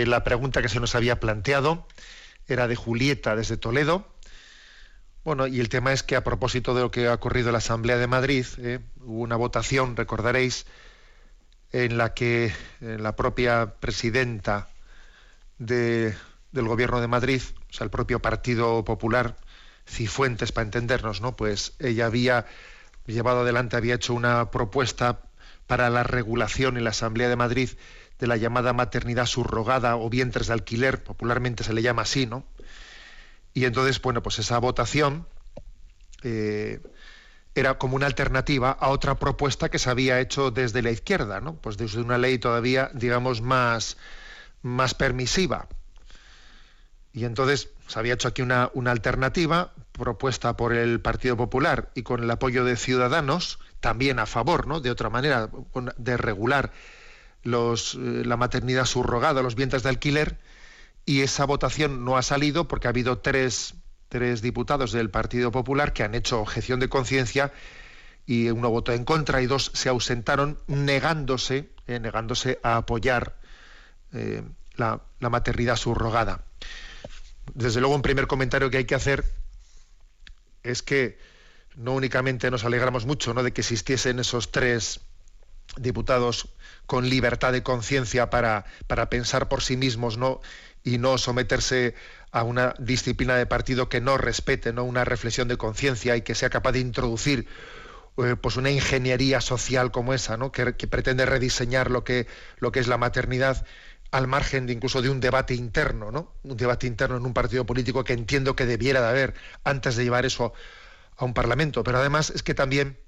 [0.07, 1.87] La pregunta que se nos había planteado
[2.47, 4.07] era de Julieta desde Toledo.
[5.25, 7.59] Bueno, y el tema es que a propósito de lo que ha ocurrido en la
[7.59, 10.67] Asamblea de Madrid, eh, hubo una votación, recordaréis,
[11.73, 14.69] en la que la propia presidenta
[15.59, 16.17] del
[16.53, 19.37] Gobierno de Madrid, o sea, el propio Partido Popular,
[19.87, 21.37] Cifuentes, para entendernos, ¿no?
[21.37, 22.47] Pues ella había
[23.07, 25.21] llevado adelante, había hecho una propuesta
[25.67, 27.71] para la regulación en la Asamblea de Madrid
[28.21, 32.45] de la llamada maternidad subrogada o vientres de alquiler, popularmente se le llama así, ¿no?
[33.55, 35.27] Y entonces, bueno, pues esa votación
[36.23, 36.81] eh,
[37.55, 41.57] era como una alternativa a otra propuesta que se había hecho desde la izquierda, ¿no?
[41.57, 43.97] Pues desde una ley todavía, digamos, más,
[44.63, 45.67] más permisiva.
[47.13, 52.03] Y entonces se había hecho aquí una, una alternativa propuesta por el Partido Popular y
[52.03, 54.81] con el apoyo de Ciudadanos, también a favor, ¿no?
[54.81, 55.49] De otra manera,
[55.97, 56.71] de regular
[57.45, 60.39] eh, la maternidad subrogada, los vientres de alquiler,
[61.07, 63.75] y esa votación no ha salido porque ha habido tres,
[64.09, 67.53] tres diputados del Partido Popular que han hecho objeción de conciencia
[68.27, 73.37] y uno votó en contra y dos se ausentaron negándose, eh, negándose a apoyar
[74.13, 74.43] eh,
[74.77, 76.45] la, la, maternidad subrogada.
[77.55, 79.25] Desde luego, un primer comentario que hay que hacer
[80.63, 81.19] es que
[81.77, 83.43] no únicamente nos alegramos mucho ¿no?
[83.43, 85.01] de que existiesen esos tres
[85.79, 86.49] diputados
[86.87, 90.41] con libertad de conciencia para, para, pensar por sí mismos ¿no?
[90.83, 91.95] y no someterse
[92.33, 94.85] a una disciplina de partido que no respete ¿no?
[94.85, 97.47] una reflexión de conciencia y que sea capaz de introducir
[98.19, 100.53] eh, pues una ingeniería social como esa, ¿no?
[100.53, 102.27] que, pretende rediseñar lo que,
[102.59, 103.65] lo que es la maternidad
[104.11, 106.35] al margen de incluso de un debate interno, ¿no?
[106.43, 110.03] Un debate interno en un partido político que entiendo que debiera de haber antes de
[110.03, 110.53] llevar eso
[111.17, 111.85] a un parlamento.
[111.85, 112.99] Pero además es que también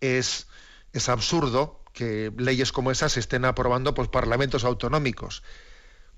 [0.00, 0.46] es,
[0.92, 5.42] es absurdo que leyes como esas se estén aprobando por parlamentos autonómicos.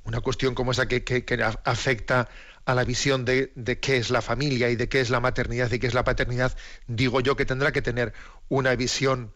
[0.04, 1.24] Una cuestión como esa que,
[1.64, 2.28] afecta
[2.64, 5.78] a la visión de, qué es la familia y de qué es la maternidad y
[5.78, 6.56] qué es la paternidad,
[6.86, 8.12] digo yo que tendrá que tener
[8.48, 9.32] una visión,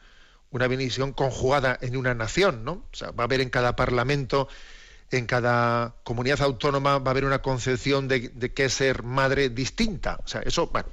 [0.51, 2.73] una visión conjugada en una nación, ¿no?
[2.93, 4.49] O sea, va a haber en cada parlamento
[5.11, 10.19] en cada comunidad autónoma va a haber una concepción de, qué ser madre distinta.
[10.25, 10.89] O sea, eso, bueno.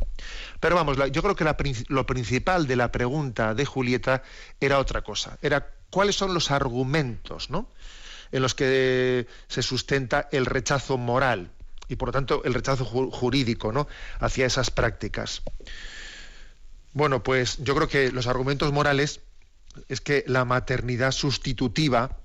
[0.60, 1.46] Pero vamos, yo creo que
[1.90, 4.24] lo principal de la pregunta de Julieta
[4.60, 5.38] era otra cosa.
[5.42, 7.70] Era cuáles son los argumentos, ¿no?
[8.32, 11.52] En los que se sustenta el rechazo moral
[11.88, 13.88] y por lo tanto el rechazo jurídico, ¿no?
[14.20, 15.44] Hacia esas prácticas.
[16.94, 19.20] Bueno, pues yo creo que los argumentos morales
[19.90, 22.18] es que la maternidad sustitutiva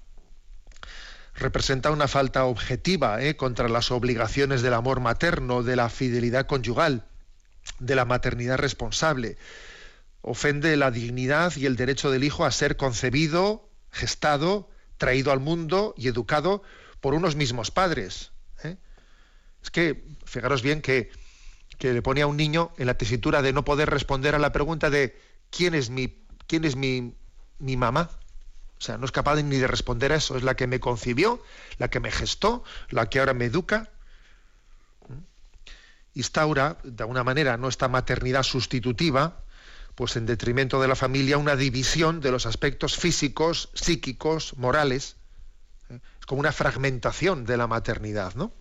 [1.41, 3.37] representa una falta objetiva ¿eh?
[3.37, 7.05] contra las obligaciones del amor materno, de la fidelidad conyugal,
[7.79, 9.37] de la maternidad responsable.
[10.23, 14.69] Ofende la dignidad y el derecho del hijo a ser concebido, gestado,
[14.99, 16.63] traído al mundo y educado
[17.01, 18.33] por unos mismos padres.
[18.63, 18.77] ¿eh?
[19.63, 21.11] Es que, fijaros bien que,
[21.79, 24.53] que le pone a un niño en la tesitura de no poder responder a la
[24.53, 25.19] pregunta de
[25.51, 27.15] quién es mi, quién es mi,
[27.59, 28.11] mi mamá.
[28.81, 30.39] O sea, no es capaz ni de responder a eso.
[30.39, 31.43] Es la que me concibió,
[31.77, 33.91] la que me gestó, la que ahora me educa.
[36.15, 39.45] Instaura, de alguna manera, nuestra maternidad sustitutiva,
[39.95, 45.17] pues en detrimento de la familia, una división de los aspectos físicos, psíquicos, morales.
[45.91, 46.01] ¿eh?
[46.19, 48.55] Es como una fragmentación de la maternidad, ¿no?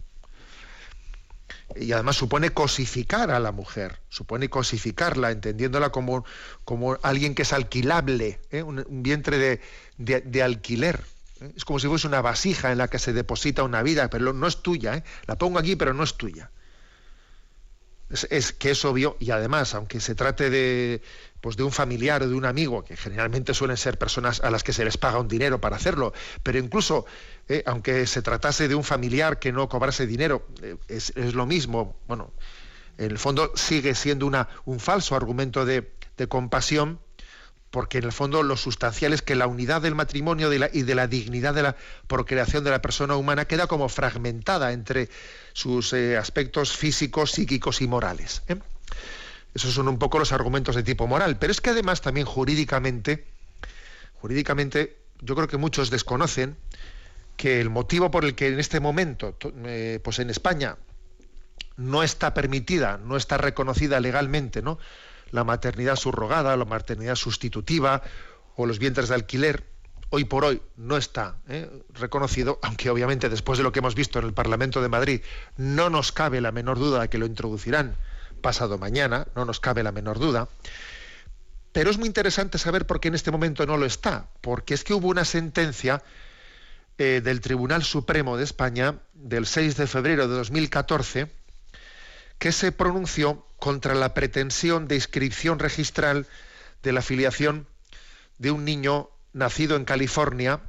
[1.75, 6.25] Y además supone cosificar a la mujer, supone cosificarla, entendiéndola como,
[6.65, 8.63] como alguien que es alquilable, ¿eh?
[8.63, 9.61] un, vientre
[9.97, 11.03] de, alquiler.
[11.41, 11.51] ¿eh?
[11.55, 14.47] Es como si fuese una vasija en la que se deposita una vida, pero no
[14.47, 15.03] es tuya, ¿eh?
[15.27, 16.51] la pongo aquí, pero no es tuya.
[18.09, 21.01] es, que es obvio, y además, aunque se trate de,
[21.41, 24.63] pues de un familiar o de un amigo, que generalmente suelen ser personas a las
[24.63, 27.05] que se les paga un dinero para hacerlo, pero incluso
[27.49, 31.97] eh, aunque se tratase de un familiar que no cobrase dinero, eh, es, lo mismo.
[32.07, 32.31] Bueno,
[32.99, 35.91] en el fondo sigue siendo un falso argumento de,
[36.27, 36.99] compasión,
[37.71, 41.07] porque en el fondo lo sustancial es que la unidad del matrimonio y de la
[41.07, 41.75] dignidad de la
[42.07, 45.09] procreación de la persona humana queda como fragmentada entre
[45.53, 48.43] sus eh, aspectos físicos, psíquicos y morales.
[49.55, 51.39] Esos son un poco los argumentos de tipo moral.
[51.39, 53.25] Pero es que además también jurídicamente,
[54.21, 56.55] jurídicamente, yo creo que muchos desconocen
[57.39, 60.75] que el motivo por el que en este momento, eh, pues en España,
[61.77, 64.77] no está permitida, no está reconocida legalmente, ¿no?
[65.31, 68.03] La maternidad subrogada, la maternidad sustitutiva
[68.57, 69.63] o los vientres de alquiler,
[70.09, 71.69] hoy por hoy no está ¿eh?
[71.93, 75.21] reconocido, aunque obviamente después de lo que hemos visto en el Parlamento de Madrid,
[75.55, 77.95] no nos cabe la menor duda de que lo introducirán
[78.41, 80.49] pasado mañana, no nos cabe la menor duda.
[81.71, 84.83] Pero es muy interesante saber por qué en este momento no lo está, porque es
[84.83, 86.03] que hubo una sentencia
[86.99, 91.31] eh, del Tribunal Supremo de España del 6 de febrero de 2014
[92.37, 96.27] que se pronunció contra la pretensión de inscripción registral
[96.83, 97.67] de la filiación
[98.37, 100.59] de un niño nacido en California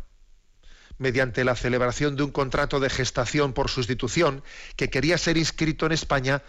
[0.98, 4.44] mediante la celebración de un contrato de gestación por sustitución
[4.76, 6.42] que quería ser inscrito en España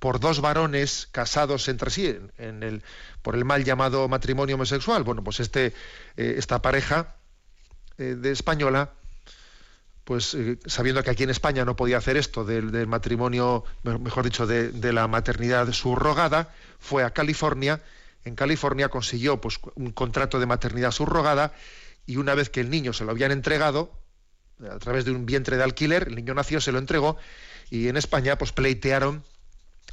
[0.00, 2.82] por dos varones casados entre sí en, el,
[3.22, 5.04] por el mal llamado matrimonio homosexual.
[5.04, 5.74] Bueno, pues este,
[6.16, 7.16] eh, esta pareja
[7.98, 8.94] eh, de española,
[10.08, 14.46] pues eh, sabiendo que aquí en España no podía hacer esto del, matrimonio, mejor dicho,
[14.46, 17.82] de, la maternidad subrogada, fue a California.
[18.24, 21.52] En California consiguió pues, un contrato de maternidad subrogada
[22.06, 23.92] y una vez que el niño se lo habían entregado,
[24.66, 27.18] a través de un vientre de alquiler, el niño nació, se lo entregó,
[27.68, 29.22] y en España pues pleitearon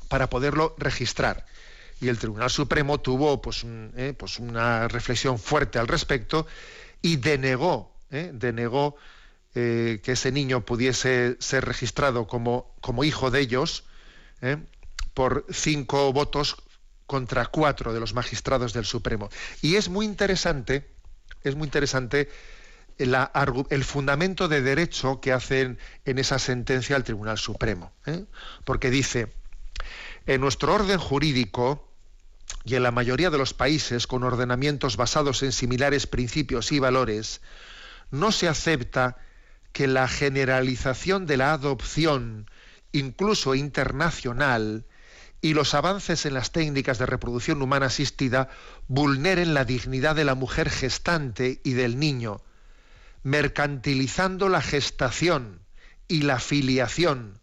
[0.08, 1.46] para poderlo registrar.
[2.00, 6.48] Y el Tribunal Supremo tuvo pues, eh, pues una reflexión fuerte al respecto
[7.02, 8.96] y denegó, eh, denegó
[9.56, 13.86] eh, que ese niño pudiese ser registrado como, como hijo de ellos
[15.16, 16.58] por cinco votos
[17.08, 19.30] contra cuatro de los magistrados del Supremo.
[19.62, 20.88] Y es muy interesante,
[21.44, 22.30] es muy interesante
[22.98, 27.92] el fundamento de derecho que hacen en esa sentencia al Tribunal Supremo,
[28.64, 29.34] porque dice
[30.26, 31.88] en nuestro orden jurídico
[32.64, 37.42] y en la mayoría de los países con ordenamientos basados en similares principios y valores,
[38.12, 39.18] no se acepta
[39.76, 42.50] que la generalización de la adopción,
[42.94, 44.86] incluso internacional,
[45.42, 48.48] y los avances en las técnicas de reproducción humana asistida
[48.88, 52.40] vulneren la dignidad de la mujer gestante y del niño,
[53.24, 55.60] mercantilizando la gestación
[56.08, 57.42] y la filiación,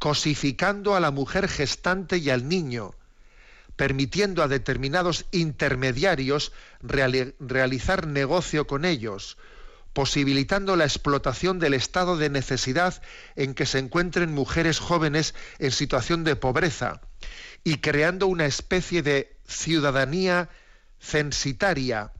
[0.00, 2.96] cosificando a la mujer gestante y al niño,
[3.76, 6.50] permitiendo a determinados intermediarios
[6.80, 9.38] realizar negocio con ellos,
[9.92, 13.02] posibilitando la explotación del estado de necesidad
[13.36, 17.00] en que se encuentren mujeres jóvenes en situación de pobreza
[17.64, 20.48] y creando una especie de ciudadanía
[20.98, 22.12] censitaria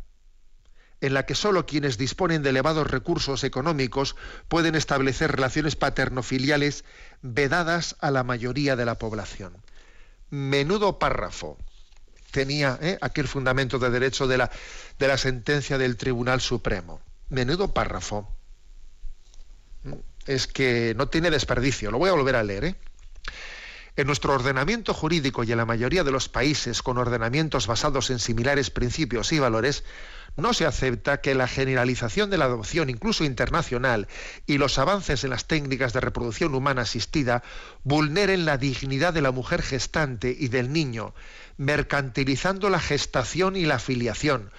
[1.00, 4.16] en la que sólo quienes disponen de elevados recursos económicos
[4.48, 6.84] pueden establecer relaciones paternofiliales
[7.22, 9.56] vedadas a la mayoría de la población.
[10.28, 11.56] Menudo párrafo
[12.30, 12.98] tenía ¿eh?
[13.00, 14.50] aquel fundamento de derecho de la,
[14.98, 17.00] de la sentencia del Tribunal Supremo.
[17.30, 18.28] Menudo párrafo.
[20.26, 21.90] Es que no tiene desperdicio.
[21.90, 22.64] Lo voy a volver a leer.
[22.64, 22.76] ¿eh?
[23.96, 28.18] En nuestro ordenamiento jurídico y en la mayoría de los países con ordenamientos basados en
[28.18, 29.84] similares principios y valores,
[30.36, 34.08] no se acepta que la generalización de la adopción, incluso internacional,
[34.46, 37.42] y los avances en las técnicas de reproducción humana asistida
[37.82, 41.14] vulneren la dignidad de la mujer gestante y del niño,
[41.56, 44.50] mercantilizando la gestación y la filiación,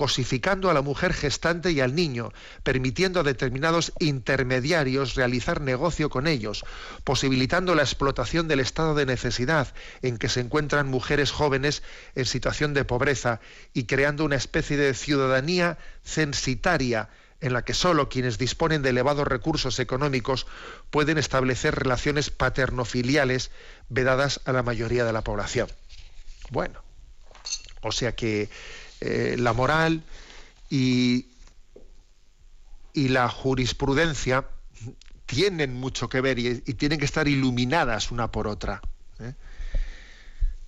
[0.00, 2.32] cosificando a la mujer gestante y al niño,
[2.62, 6.64] permitiendo a determinados intermediarios realizar negocio con ellos,
[7.04, 11.82] posibilitando la explotación del estado de necesidad en que se encuentran mujeres jóvenes
[12.14, 13.40] en situación de pobreza
[13.74, 17.10] y creando una especie de ciudadanía censitaria
[17.42, 20.46] en la que sólo quienes disponen de elevados recursos económicos
[20.88, 23.50] pueden establecer relaciones paternofiliales
[23.90, 25.68] vedadas a la mayoría de la población.
[26.48, 26.82] Bueno,
[27.82, 28.48] o sea que
[29.00, 30.02] eh, la moral
[30.68, 31.26] y,
[32.92, 34.46] y, la jurisprudencia
[35.26, 38.82] tienen mucho que ver y, tienen que estar iluminadas una por otra.
[39.20, 39.34] ¿eh?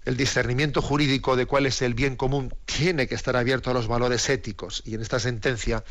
[0.04, 3.86] El discernimiento jurídico de cuál es el bien común tiene que estar abierto a los
[3.86, 5.84] valores éticos y en esta sentencia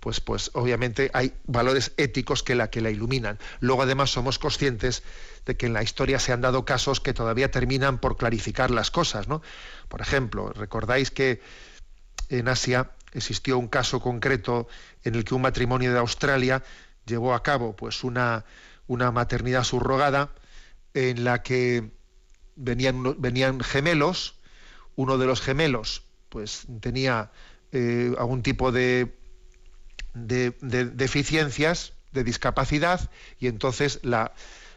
[0.00, 3.38] pues, pues obviamente hay valores éticos que la que la iluminan.
[3.60, 5.02] Luego además somos conscientes
[5.44, 8.90] de que en la historia se han dado casos que todavía terminan por clarificar las
[8.90, 9.42] cosas, ¿no?
[9.88, 11.40] Por ejemplo, recordáis que
[12.28, 14.68] en Asia existió un caso concreto
[15.04, 16.62] en el que un matrimonio de Australia
[17.06, 18.44] llevó a cabo pues una,
[18.86, 20.30] una maternidad subrogada
[20.94, 21.90] en la que
[22.56, 24.34] venían, venían gemelos,
[24.96, 27.30] uno de los gemelos pues tenía
[27.72, 29.16] eh, algún tipo de,
[30.14, 34.32] de, deficiencias, de discapacidad, y entonces la,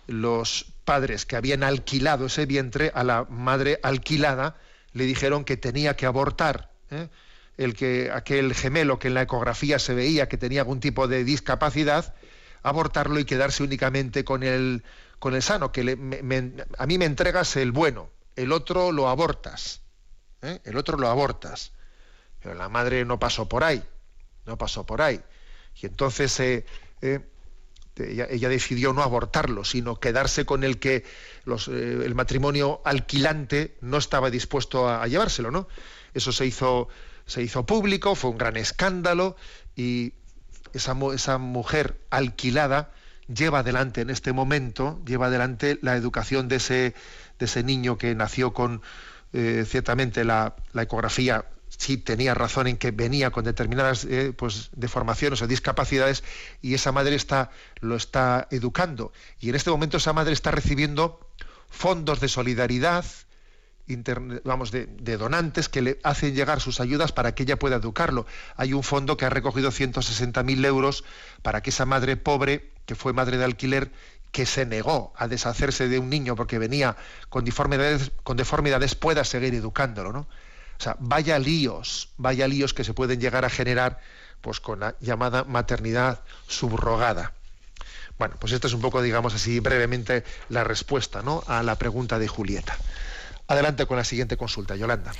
[0.07, 4.57] los padres que habían alquilado ese vientre a la madre alquilada
[4.93, 6.71] le dijeron que tenía que abortar.
[6.91, 7.09] ¿eh?
[7.59, 11.25] El que aquel gemelo que en la ecografía se veía que tenía algún tipo de
[11.25, 12.15] discapacidad,
[12.63, 14.81] abortarlo y quedarse únicamente con el,
[15.19, 19.81] con el sano, que a mí me entregas el bueno, el otro lo abortas,
[20.41, 20.61] ¿eh?
[20.63, 21.73] el otro lo abortas.
[22.41, 23.83] Pero la madre no pasó por ahí,
[24.45, 25.19] no pasó por ahí.
[25.81, 26.65] Y entonces eh,
[27.01, 27.19] eh,
[27.97, 31.03] ella, decidió no abortarlo, sino quedarse con el que
[31.67, 35.67] el matrimonio alquilante no estaba dispuesto a, a llevárselo, ¿no?
[36.13, 36.87] Eso se hizo
[37.29, 39.35] se hizo público, fue un gran escándalo
[39.75, 40.13] y
[40.73, 42.91] esa, esa mujer alquilada
[43.33, 46.95] lleva adelante en este momento, lleva adelante la educación de ese,
[47.37, 48.81] de ese niño que nació con
[49.31, 55.41] eh, ciertamente la, ecografía sí tenía razón en que venía con determinadas eh, pues, deformaciones
[55.43, 56.23] o discapacidades
[56.61, 59.13] y esa madre está, lo está educando.
[59.39, 61.19] Y en este momento esa madre está recibiendo
[61.69, 63.05] fondos de solidaridad,
[64.43, 68.25] vamos, de, donantes que le hacen llegar sus ayudas para que ella pueda educarlo.
[68.55, 71.03] Hay un fondo que ha recogido 160.000 euros
[71.41, 73.91] para que esa madre pobre, que fue madre de alquiler,
[74.31, 76.95] que se negó a deshacerse de un niño porque venía
[77.29, 80.19] con deformidades, con deformidades pueda seguir educándolo, ¿no?
[80.19, 83.99] O sea, vaya líos, vaya líos que se pueden llegar a generar
[84.41, 87.33] pues con la llamada maternidad subrogada.
[88.17, 91.43] Bueno, pues esta es un poco, digamos así, brevemente la respuesta ¿no?
[91.47, 92.77] a la pregunta de Julieta.
[93.49, 95.11] Adelante con la siguiente consulta, Yolanda.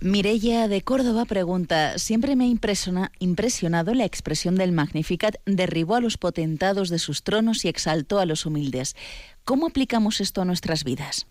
[0.00, 6.18] Mirella de Córdoba pregunta, siempre me ha impresionado la expresión del Magnificat, derribó a los
[6.18, 8.96] potentados de sus tronos y exaltó a los humildes.
[9.44, 11.28] ¿Cómo aplicamos esto a nuestras vidas?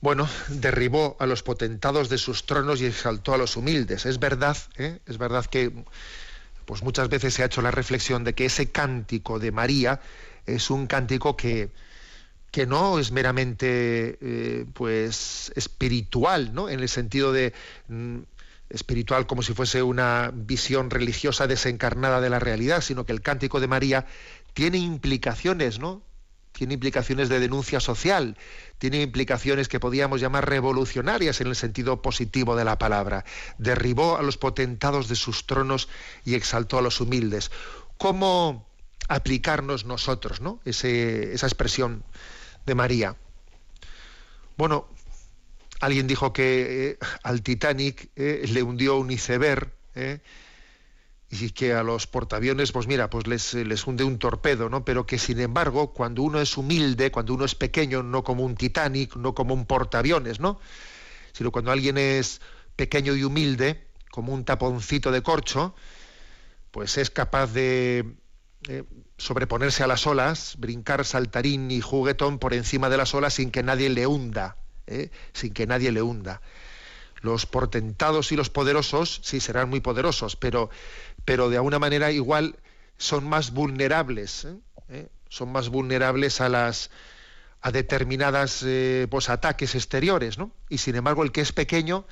[0.00, 4.04] Bueno, derribó a los potentados de sus tronos y exaltó a los humildes.
[4.04, 4.98] Es verdad, ¿eh?
[5.06, 5.72] es verdad que
[6.64, 10.00] pues muchas veces se ha hecho la reflexión de que ese cántico de María
[10.44, 11.70] es un cántico que,
[12.52, 16.68] que no es meramente eh, pues espiritual, ¿no?
[16.68, 17.54] En el sentido de
[17.88, 18.18] mm,
[18.68, 23.58] espiritual como si fuese una visión religiosa desencarnada de la realidad, sino que el cántico
[23.58, 24.06] de María
[24.52, 26.02] tiene implicaciones, ¿no?
[26.52, 28.36] Tiene implicaciones de denuncia social,
[28.76, 33.24] tiene implicaciones que podíamos llamar revolucionarias en el sentido positivo de la palabra.
[33.56, 35.88] Derribó a los potentados de sus tronos
[36.26, 37.50] y exaltó a los humildes.
[37.96, 38.66] ¿Cómo
[39.08, 40.60] aplicarnos nosotros, ¿no?
[40.66, 42.04] esa expresión
[42.66, 43.16] de María.
[44.56, 44.86] Bueno,
[45.80, 50.20] alguien dijo que eh, al Titanic eh, le hundió un iceberg eh,
[51.30, 54.84] y que a los portaaviones, pues mira, pues les, les hunde un torpedo, ¿no?
[54.84, 58.54] Pero que sin embargo, cuando uno es humilde, cuando uno es pequeño, no como un
[58.54, 60.60] Titanic, no como un portaaviones, ¿no?
[61.32, 62.42] Sino cuando alguien es
[62.76, 65.74] pequeño y humilde, como un taponcito de corcho,
[66.70, 68.04] pues es capaz de
[69.18, 73.62] sobreponerse a las olas, brincar saltarín y juguetón por encima de las olas sin que
[73.62, 74.56] nadie le hunda,
[74.86, 75.10] ¿eh?
[75.32, 76.42] sin que nadie le hunda.
[77.20, 80.70] Los portentados y los poderosos sí serán muy poderosos, pero,
[81.24, 82.56] pero de alguna manera igual
[82.98, 84.56] son más vulnerables, ¿eh?
[84.88, 85.08] ¿Eh?
[85.28, 86.90] son más vulnerables a las
[87.64, 90.50] a determinadas eh, pues, ataques exteriores, ¿no?
[90.68, 92.04] Y sin embargo el que es pequeño,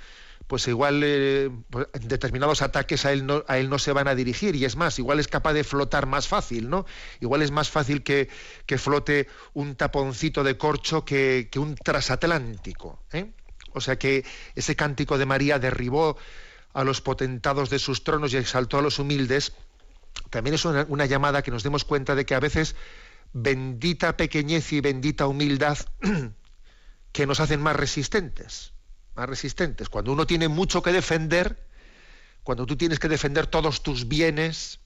[0.51, 4.16] pues igual eh, pues, determinados ataques a él, no, a él no se van a
[4.16, 6.86] dirigir y es más, igual es capaz de flotar más fácil, ¿no?
[7.20, 8.28] Igual es más fácil que,
[8.66, 13.01] que flote un taponcito de corcho que, que un transatlántico.
[13.12, 13.30] ¿eh?
[13.74, 14.24] O sea que
[14.57, 16.16] ese cántico de María derribó
[16.72, 19.53] a los potentados de sus tronos y exaltó a los humildes,
[20.30, 22.74] también es una, una llamada que nos demos cuenta de que a veces
[23.32, 25.78] bendita pequeñez y bendita humildad
[27.12, 28.72] que nos hacen más resistentes,
[29.15, 29.89] más resistentes.
[29.89, 31.59] Cuando uno tiene mucho que defender,
[32.43, 34.81] cuando tú tienes que defender todos tus bienes,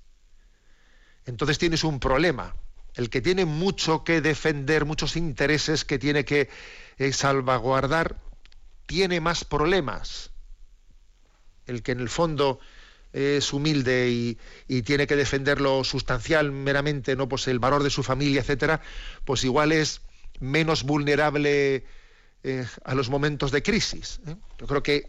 [1.26, 2.54] entonces tienes un problema.
[2.94, 6.48] El que tiene mucho que defender, muchos intereses que tiene que
[6.98, 8.16] eh, salvaguardar,
[8.86, 10.30] tiene más problemas.
[11.66, 12.60] El que en el fondo
[13.12, 17.90] es humilde y, y, tiene que defender lo sustancial meramente, no pues el valor de
[17.90, 18.80] su familia, etcétera,
[19.24, 20.00] pues igual es
[20.40, 21.84] menos vulnerable
[22.44, 24.20] eh, a los momentos de crisis.
[24.26, 24.36] ¿eh?
[24.58, 25.08] Yo creo que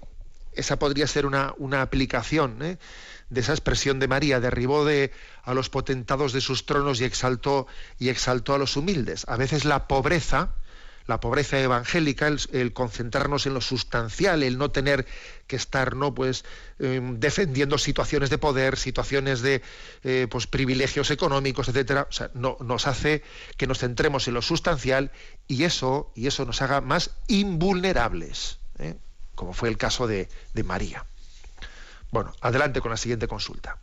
[0.54, 2.78] esa podría ser una, una aplicación ¿eh?
[3.30, 5.12] de esa expresión de María, derribó de,
[5.44, 7.68] a los potentados de sus tronos y exaltó,
[8.00, 9.26] y exaltó a los humildes.
[9.28, 10.56] A veces la pobreza,
[11.08, 15.06] la pobreza evangélica, el, concentrarnos en lo sustancial, el no tener
[15.48, 16.46] que estar no pues
[16.80, 19.62] eh, defendiendo situaciones de poder, situaciones de
[20.04, 23.24] eh, pues privilegios económicos, etcétera, no, nos hace
[23.58, 25.12] que nos centremos en lo sustancial
[25.48, 28.96] y eso y eso nos haga más invulnerables, ¿eh?
[29.36, 31.06] como fue el caso de, de María.
[32.12, 33.78] Bueno, adelante con la siguiente consulta.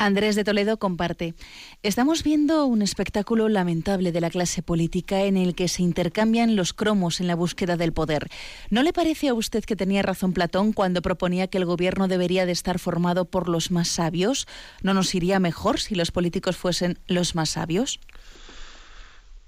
[0.00, 1.34] Andrés de Toledo comparte.
[1.82, 6.72] Estamos viendo un espectáculo lamentable de la clase política en el que se intercambian los
[6.72, 8.30] cromos en la búsqueda del poder.
[8.70, 12.46] ¿No le parece a usted que tenía razón Platón cuando proponía que el gobierno debería
[12.46, 14.48] de estar formado por los más sabios?
[14.82, 18.00] ¿No nos iría mejor si los políticos fuesen los más sabios?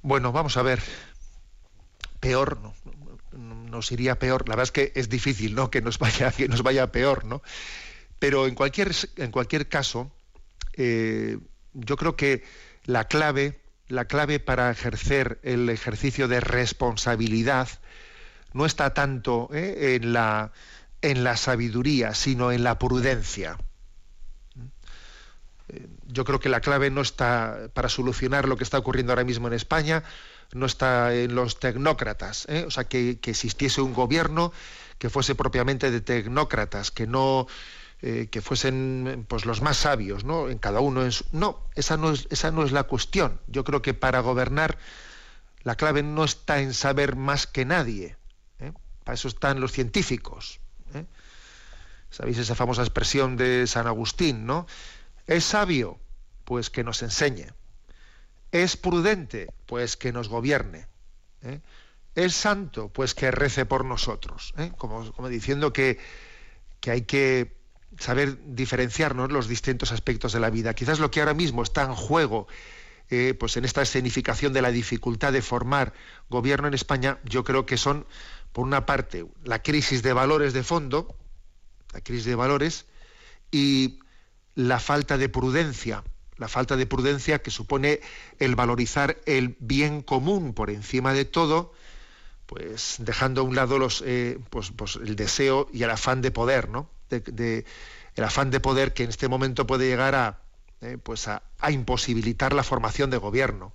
[0.03, 0.83] Bueno, vamos a ver.
[2.21, 2.75] Peor, no,
[3.71, 4.47] nos iría peor.
[4.51, 5.71] La verdad es que es difícil, ¿no?
[5.71, 7.41] Que nos vaya, que nos vaya peor, ¿no?
[8.19, 10.13] Pero en cualquier, en cualquier caso,
[10.75, 11.39] eh,
[11.75, 12.45] yo creo que
[12.85, 17.69] la clave, la clave para ejercer el ejercicio de responsabilidad
[18.53, 20.53] no está tanto eh, en, la,
[21.01, 23.59] en la sabiduría, sino en la prudencia.
[25.69, 29.25] Eh, yo creo que la clave no está para solucionar lo que está ocurriendo ahora
[29.25, 30.03] mismo en España,
[30.53, 34.53] no está en los tecnócratas, o sea, que, que, existiese un gobierno
[34.99, 37.47] que fuese propiamente de tecnócratas, que no
[38.05, 40.49] eh, que fuesen pues los más sabios, ¿no?
[40.49, 41.25] En cada uno en su...
[41.31, 43.41] No, esa no es esa no es la cuestión.
[43.47, 44.77] Yo creo que para gobernar
[45.63, 48.17] la clave no está en saber más que nadie.
[48.59, 48.73] ¿eh?
[49.05, 50.59] Para eso están los científicos.
[50.95, 51.07] ¿eh?
[52.11, 54.67] Sabéis esa famosa expresión de San Agustín, ¿no?
[55.29, 56.01] Es sabio,
[56.45, 57.53] pues que nos enseñe.
[58.51, 60.89] Es prudente, pues que nos gobierne.
[62.17, 64.53] Es santo, pues que rece por nosotros.
[64.77, 66.01] Como, como, diciendo que,
[66.81, 67.62] que hay que
[67.99, 70.75] saber diferenciarnos los distintos aspectos de la vida.
[70.75, 72.47] Quizás lo que ahora mismo está en juego,
[73.11, 75.93] eh, pues en esta escenificación de la dificultad de formar
[76.31, 78.07] gobierno en España, yo creo que son,
[78.53, 81.15] por una parte, la crisis de valores de fondo,
[81.93, 82.87] la crisis de valores,
[83.51, 83.99] y
[84.55, 86.05] la falta de prudencia,
[86.39, 88.01] la falta de prudencia que supone
[88.39, 91.73] el valorizar el bien común por encima de todo,
[92.53, 96.31] pues dejando a un lado los, eh, pues, pues el deseo y el afán de
[96.31, 96.91] poder, ¿no?
[97.09, 97.65] de,
[98.15, 100.41] el afán de poder que en este momento puede llegar a,
[100.83, 103.73] eh, pues a, a, imposibilitar la formación de gobierno.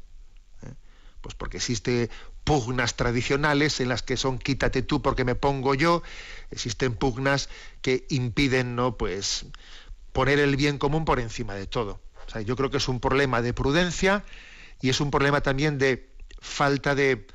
[0.61, 0.73] Eh,
[1.21, 2.11] pues porque existe
[2.43, 6.03] pugnas tradicionales en las que son quítate tú porque me pongo yo,
[6.51, 7.49] existen pugnas
[7.81, 9.47] que impiden no pues
[10.13, 11.99] poner el bien común por encima de todo.
[12.27, 14.23] O sea, yo creo que es un problema de prudencia
[14.81, 17.25] y es un problema también de falta de,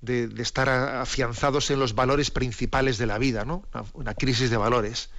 [0.00, 3.64] de, estar afianzados en los valores principales de la vida, ¿no?
[3.94, 5.10] Una, crisis de valores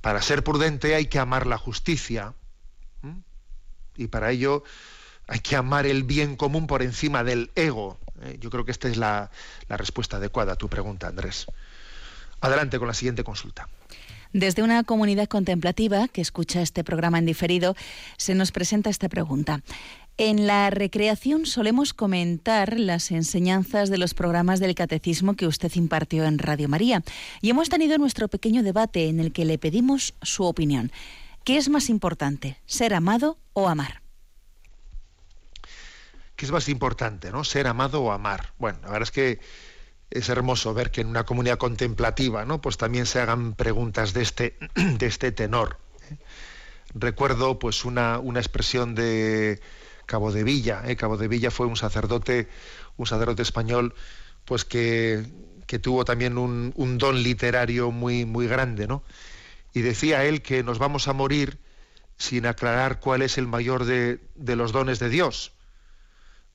[0.00, 2.34] para ser prudente hay que amar la justicia.
[3.96, 4.62] Y para ello
[5.26, 7.98] hay que amar el bien común por encima del ego.
[8.22, 8.36] ¿Eh?
[8.38, 9.30] Yo creo que esta es la,
[9.68, 11.46] la respuesta adecuada a tu pregunta, Andrés.
[12.40, 13.68] Adelante con la siguiente consulta.
[14.32, 17.74] Desde una comunidad contemplativa que escucha este programa en diferido,
[18.16, 19.62] se nos presenta esta pregunta.
[20.18, 26.24] En la recreación solemos comentar las enseñanzas de los programas del catecismo que usted impartió
[26.24, 27.02] en Radio María
[27.42, 30.90] y hemos tenido nuestro pequeño debate en el que le pedimos su opinión.
[31.44, 34.00] ¿Qué es más importante, ser amado o amar?
[36.34, 37.44] ¿Qué es más importante, no?
[37.44, 38.54] Ser amado o amar.
[38.58, 39.40] Bueno, la verdad es que
[40.10, 42.62] es hermoso ver que en una comunidad contemplativa, ¿no?
[42.62, 45.76] Pues también se hagan preguntas de este, de este tenor.
[46.94, 49.60] Recuerdo pues una, una expresión de
[50.06, 50.82] Cabo de Villa.
[50.86, 50.96] ¿eh?
[50.96, 52.48] Cabo de Villa fue un sacerdote,
[52.96, 53.94] un sacerdote español,
[54.44, 55.26] pues que,
[55.66, 59.02] que tuvo también un, don literario muy, muy grande, ¿no?
[59.74, 61.58] Y decía él que nos vamos a morir
[62.16, 65.52] sin aclarar cuál es el mayor de, de los dones de Dios,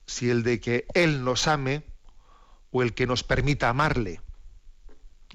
[0.06, 1.84] si el de que Él nos ame
[2.72, 4.20] o el que nos permita amarle.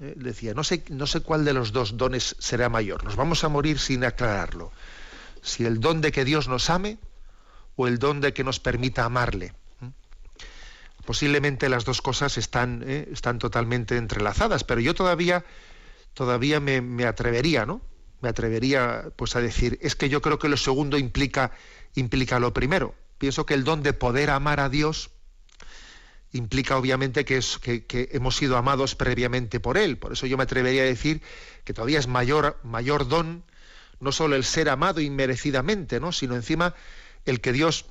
[0.00, 3.04] Eh, decía, no sé, no sé cuál de los dos dones será mayor.
[3.04, 4.70] Nos vamos a morir sin aclararlo.
[5.40, 6.98] Si el don de que Dios nos ame
[7.78, 9.54] o el don de que nos permita amarle.
[11.06, 15.44] Posiblemente las dos cosas están, eh, están totalmente entrelazadas, pero yo todavía,
[16.12, 17.80] todavía me, me, atrevería, ¿no?
[18.20, 21.52] Me atrevería pues a decir, es que yo creo que lo segundo implica,
[21.94, 22.96] implica lo primero.
[23.16, 25.10] Pienso que el don de poder amar a Dios,
[26.32, 29.98] implica obviamente que, es, que, que, hemos sido amados previamente por Él.
[29.98, 31.22] Por eso yo me atrevería a decir
[31.64, 33.44] que todavía es mayor, mayor don
[34.00, 36.12] no solo el ser amado inmerecidamente, ¿no?
[36.12, 36.74] sino encima
[37.30, 37.86] el que Dios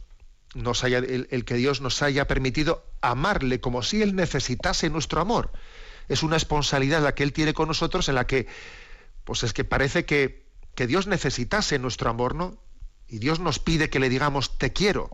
[0.53, 5.51] nos haya, el, que Dios nos haya permitido amarle como si Él necesitase nuestro amor.
[6.07, 8.47] Es una responsabilidad la que Él tiene con nosotros en la que,
[9.23, 12.57] pues es que parece que, que Dios necesitase nuestro amor, ¿no?
[13.07, 15.11] Y Dios nos pide que le digamos te quiero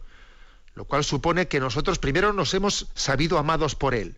[0.76, 4.18] lo cual supone que nosotros primero nos hemos sabido amados por Él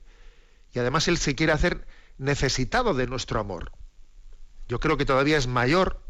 [0.74, 1.86] y además Él se quiere hacer
[2.18, 3.72] necesitado de nuestro amor.
[4.68, 6.02] Yo creo que todavía es mayor,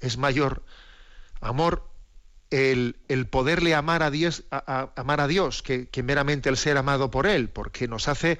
[0.00, 0.64] es mayor
[1.40, 1.89] amor
[2.50, 2.96] el,
[3.30, 7.48] poderle amar a Dios, a, amar a Dios que, meramente el ser amado por Él,
[7.48, 8.38] porque nos hace,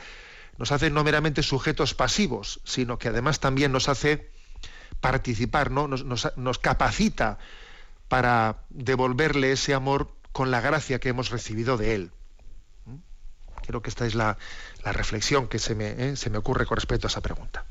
[0.58, 4.30] nos hace no meramente sujetos pasivos, sino que además también nos hace
[5.00, 5.88] participar, ¿no?
[5.88, 7.38] nos, nos, nos capacita
[8.08, 12.10] para devolverle ese amor con la gracia que hemos recibido de Él.
[12.86, 12.96] ¿Mm?
[13.66, 14.36] Creo que esta es la,
[14.84, 16.16] la reflexión que se me, ¿eh?
[16.16, 17.64] se me ocurre con respecto a esa pregunta.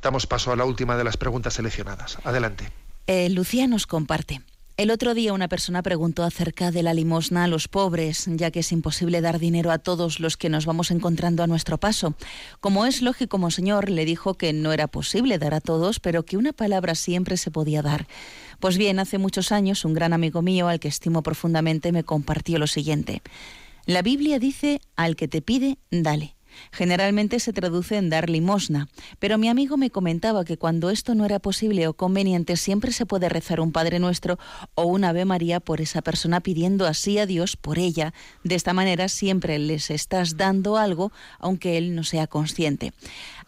[0.00, 2.18] Damos paso a la última de las preguntas seleccionadas.
[2.24, 2.72] Adelante.
[3.06, 4.42] Eh, Lucía nos comparte.
[4.78, 8.60] El otro día una persona preguntó acerca de la limosna a los pobres, ya que
[8.60, 12.14] es imposible dar dinero a todos los que nos vamos encontrando a nuestro paso.
[12.58, 16.38] Como es lógico, monseñor le dijo que no era posible dar a todos, pero que
[16.38, 18.06] una palabra siempre se podía dar.
[18.60, 22.58] Pues bien, hace muchos años un gran amigo mío, al que estimo profundamente, me compartió
[22.58, 23.20] lo siguiente.
[23.84, 26.34] La Biblia dice, al que te pide, dale.
[26.70, 28.88] Generalmente se traduce en dar limosna,
[29.18, 33.06] pero mi amigo me comentaba que cuando esto no era posible o conveniente siempre se
[33.06, 34.38] puede rezar un Padre Nuestro
[34.74, 38.14] o un Ave María por esa persona pidiendo así a Dios por ella.
[38.44, 42.92] De esta manera siempre les estás dando algo aunque él no sea consciente.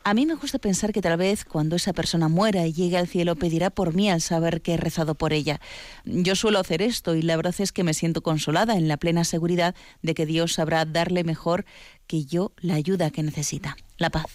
[0.06, 3.08] A mí me gusta pensar que tal vez cuando esa persona muera y llegue al
[3.08, 5.60] cielo pedirá por mí al saber que he rezado por ella.
[6.04, 9.24] Yo suelo hacer esto y la verdad es que me siento consolada en la plena
[9.24, 11.64] seguridad de que Dios sabrá darle mejor
[12.06, 13.76] que yo la ayuda que necesita.
[13.98, 14.26] La paz.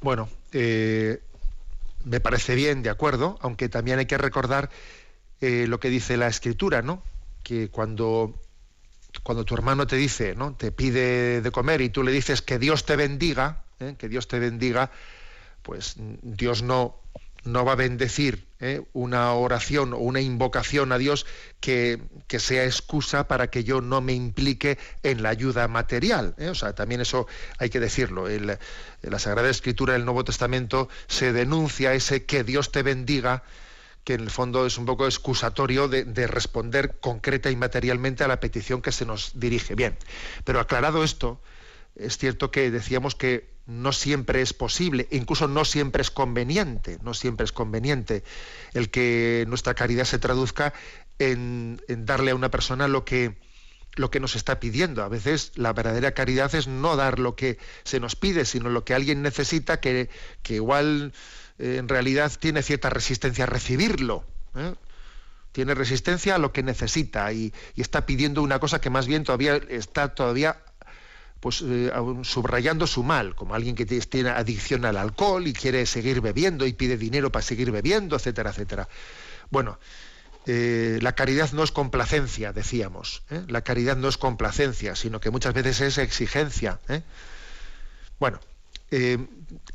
[0.00, 1.20] Bueno, eh,
[2.04, 4.70] me parece bien, de acuerdo, aunque también hay que recordar
[5.40, 7.02] eh, lo que dice la escritura, ¿no?
[7.42, 8.34] Que cuando,
[9.22, 10.54] cuando tu hermano te dice, ¿no?
[10.54, 13.94] Te pide de comer y tú le dices que Dios te bendiga, ¿eh?
[13.98, 14.90] que Dios te bendiga,
[15.62, 16.96] pues Dios no,
[17.44, 18.82] no va a bendecir ¿eh?
[18.92, 21.26] una oración o una invocación a Dios
[21.60, 26.34] que, que, sea excusa para que yo no me implique en la ayuda material.
[26.38, 26.48] ¿eh?
[26.48, 27.26] O sea, también eso
[27.58, 28.28] hay que decirlo.
[28.28, 33.44] En la Sagrada Escritura del Nuevo Testamento se denuncia ese que Dios te bendiga
[34.04, 38.38] que en el fondo es un poco excusatorio de, responder concreta y materialmente a la
[38.38, 39.74] petición que se nos dirige.
[39.74, 39.96] Bien,
[40.44, 41.40] pero aclarado esto,
[41.96, 47.14] es cierto que decíamos que no siempre es posible, incluso no siempre es conveniente, no
[47.14, 48.22] siempre es conveniente
[48.74, 50.74] el que nuestra caridad se traduzca
[51.18, 53.36] en, en darle a una persona lo que,
[53.96, 55.02] lo que nos está pidiendo.
[55.02, 58.84] A veces la verdadera caridad es no dar lo que se nos pide, sino lo
[58.84, 60.10] que alguien necesita que,
[60.42, 61.12] que igual
[61.58, 64.24] eh, en realidad tiene cierta resistencia a recibirlo.
[64.54, 64.74] ¿eh?
[65.52, 69.22] Tiene resistencia a lo que necesita y, y, está pidiendo una cosa que más bien
[69.22, 70.60] todavía está todavía
[71.44, 71.92] pues eh,
[72.22, 76.72] subrayando su mal, como alguien que tiene adicción al alcohol y quiere seguir bebiendo y
[76.72, 78.88] pide dinero para seguir bebiendo, etcétera, etcétera.
[79.50, 79.78] Bueno,
[80.46, 83.24] eh, la caridad no es complacencia, decíamos.
[83.28, 83.44] ¿eh?
[83.46, 86.80] La caridad no es complacencia, sino que muchas veces es exigencia.
[86.88, 87.02] ¿eh?
[88.18, 88.40] Bueno,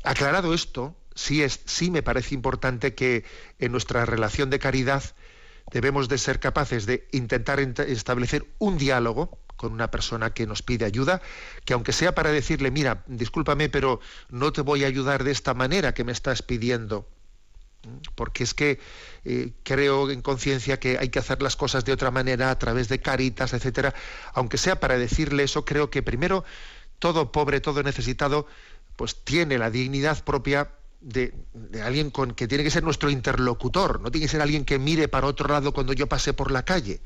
[0.02, 3.24] aclarado esto, sí, es, sí me parece importante que
[3.60, 5.04] en nuestra relación de caridad
[5.70, 10.86] debemos de ser capaces de intentar establecer un diálogo con una persona que nos pide
[10.86, 11.20] ayuda,
[11.66, 14.00] que aunque sea para decirle, mira, discúlpame, pero
[14.30, 17.06] no te voy a ayudar de esta manera que me estás pidiendo,
[18.14, 18.80] porque es que
[19.26, 22.88] eh, creo en conciencia que hay que hacer las cosas de otra manera a través
[22.88, 23.94] de caritas, etcétera,
[24.32, 26.42] aunque sea para decirle eso, creo que primero
[26.98, 28.46] todo pobre, todo necesitado,
[28.96, 30.70] pues tiene la dignidad propia
[31.02, 31.34] de,
[31.84, 35.08] alguien con que tiene que ser nuestro interlocutor, no tiene que ser alguien que mire
[35.08, 37.02] para otro lado cuando yo pase por la calle.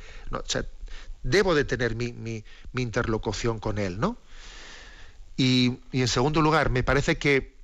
[1.24, 4.16] Debo de tener mi, mi, mi, interlocución con él, ¿no?
[5.36, 7.54] Y, en segundo lugar, me parece que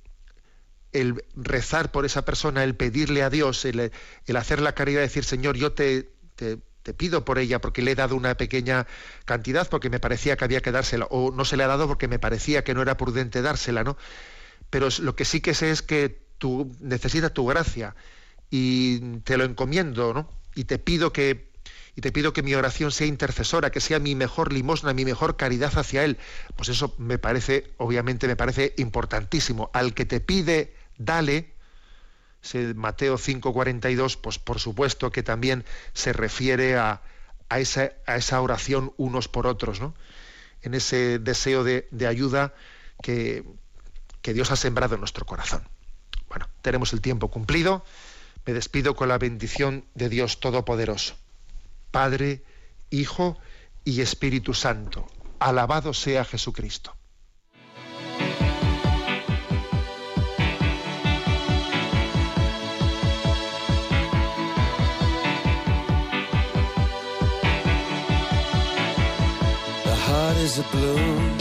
[0.91, 3.91] el rezar por esa persona, el pedirle a Dios, el,
[4.35, 6.57] hacer la caridad, decir, Señor, yo te, te,
[6.97, 8.87] pido por ella porque le he dado una pequeña
[9.23, 12.07] cantidad porque me parecía que había que dársela, o no se le ha dado porque
[12.07, 13.95] me parecía que no era prudente dársela, ¿no?
[14.69, 17.95] Pero lo que sí que sé es que tú necesitas tu gracia
[18.49, 20.29] y te lo encomiendo, ¿no?
[20.55, 21.50] Y te pido que
[21.95, 25.35] y te pido que mi oración sea intercesora, que sea mi mejor limosna, mi mejor
[25.35, 26.17] caridad hacia Él.
[26.55, 29.69] Pues eso me parece, obviamente me parece importantísimo.
[29.73, 31.53] Al que te pide, dale.
[32.75, 35.63] Mateo 5:42, pues por supuesto que también
[35.93, 37.01] se refiere a,
[37.49, 39.93] a, esa, a esa, oración unos por otros, ¿no?
[40.63, 42.55] En ese deseo de, de ayuda
[43.03, 43.43] que,
[44.21, 45.67] que Dios ha sembrado en nuestro corazón.
[46.29, 47.83] Bueno, tenemos el tiempo cumplido.
[48.45, 51.20] Me despido con la bendición de Dios Todopoderoso.
[51.91, 52.41] Padre,
[52.89, 53.37] Hijo
[53.83, 55.07] y Espíritu Santo.
[55.39, 56.95] Alabado sea Jesucristo.
[70.41, 71.37] Is a bloom,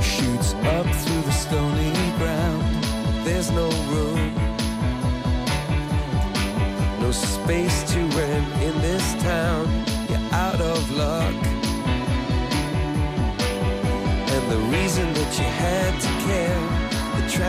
[0.00, 2.84] shoots up through the stony ground.
[3.26, 4.46] There's no room
[7.06, 7.95] no space to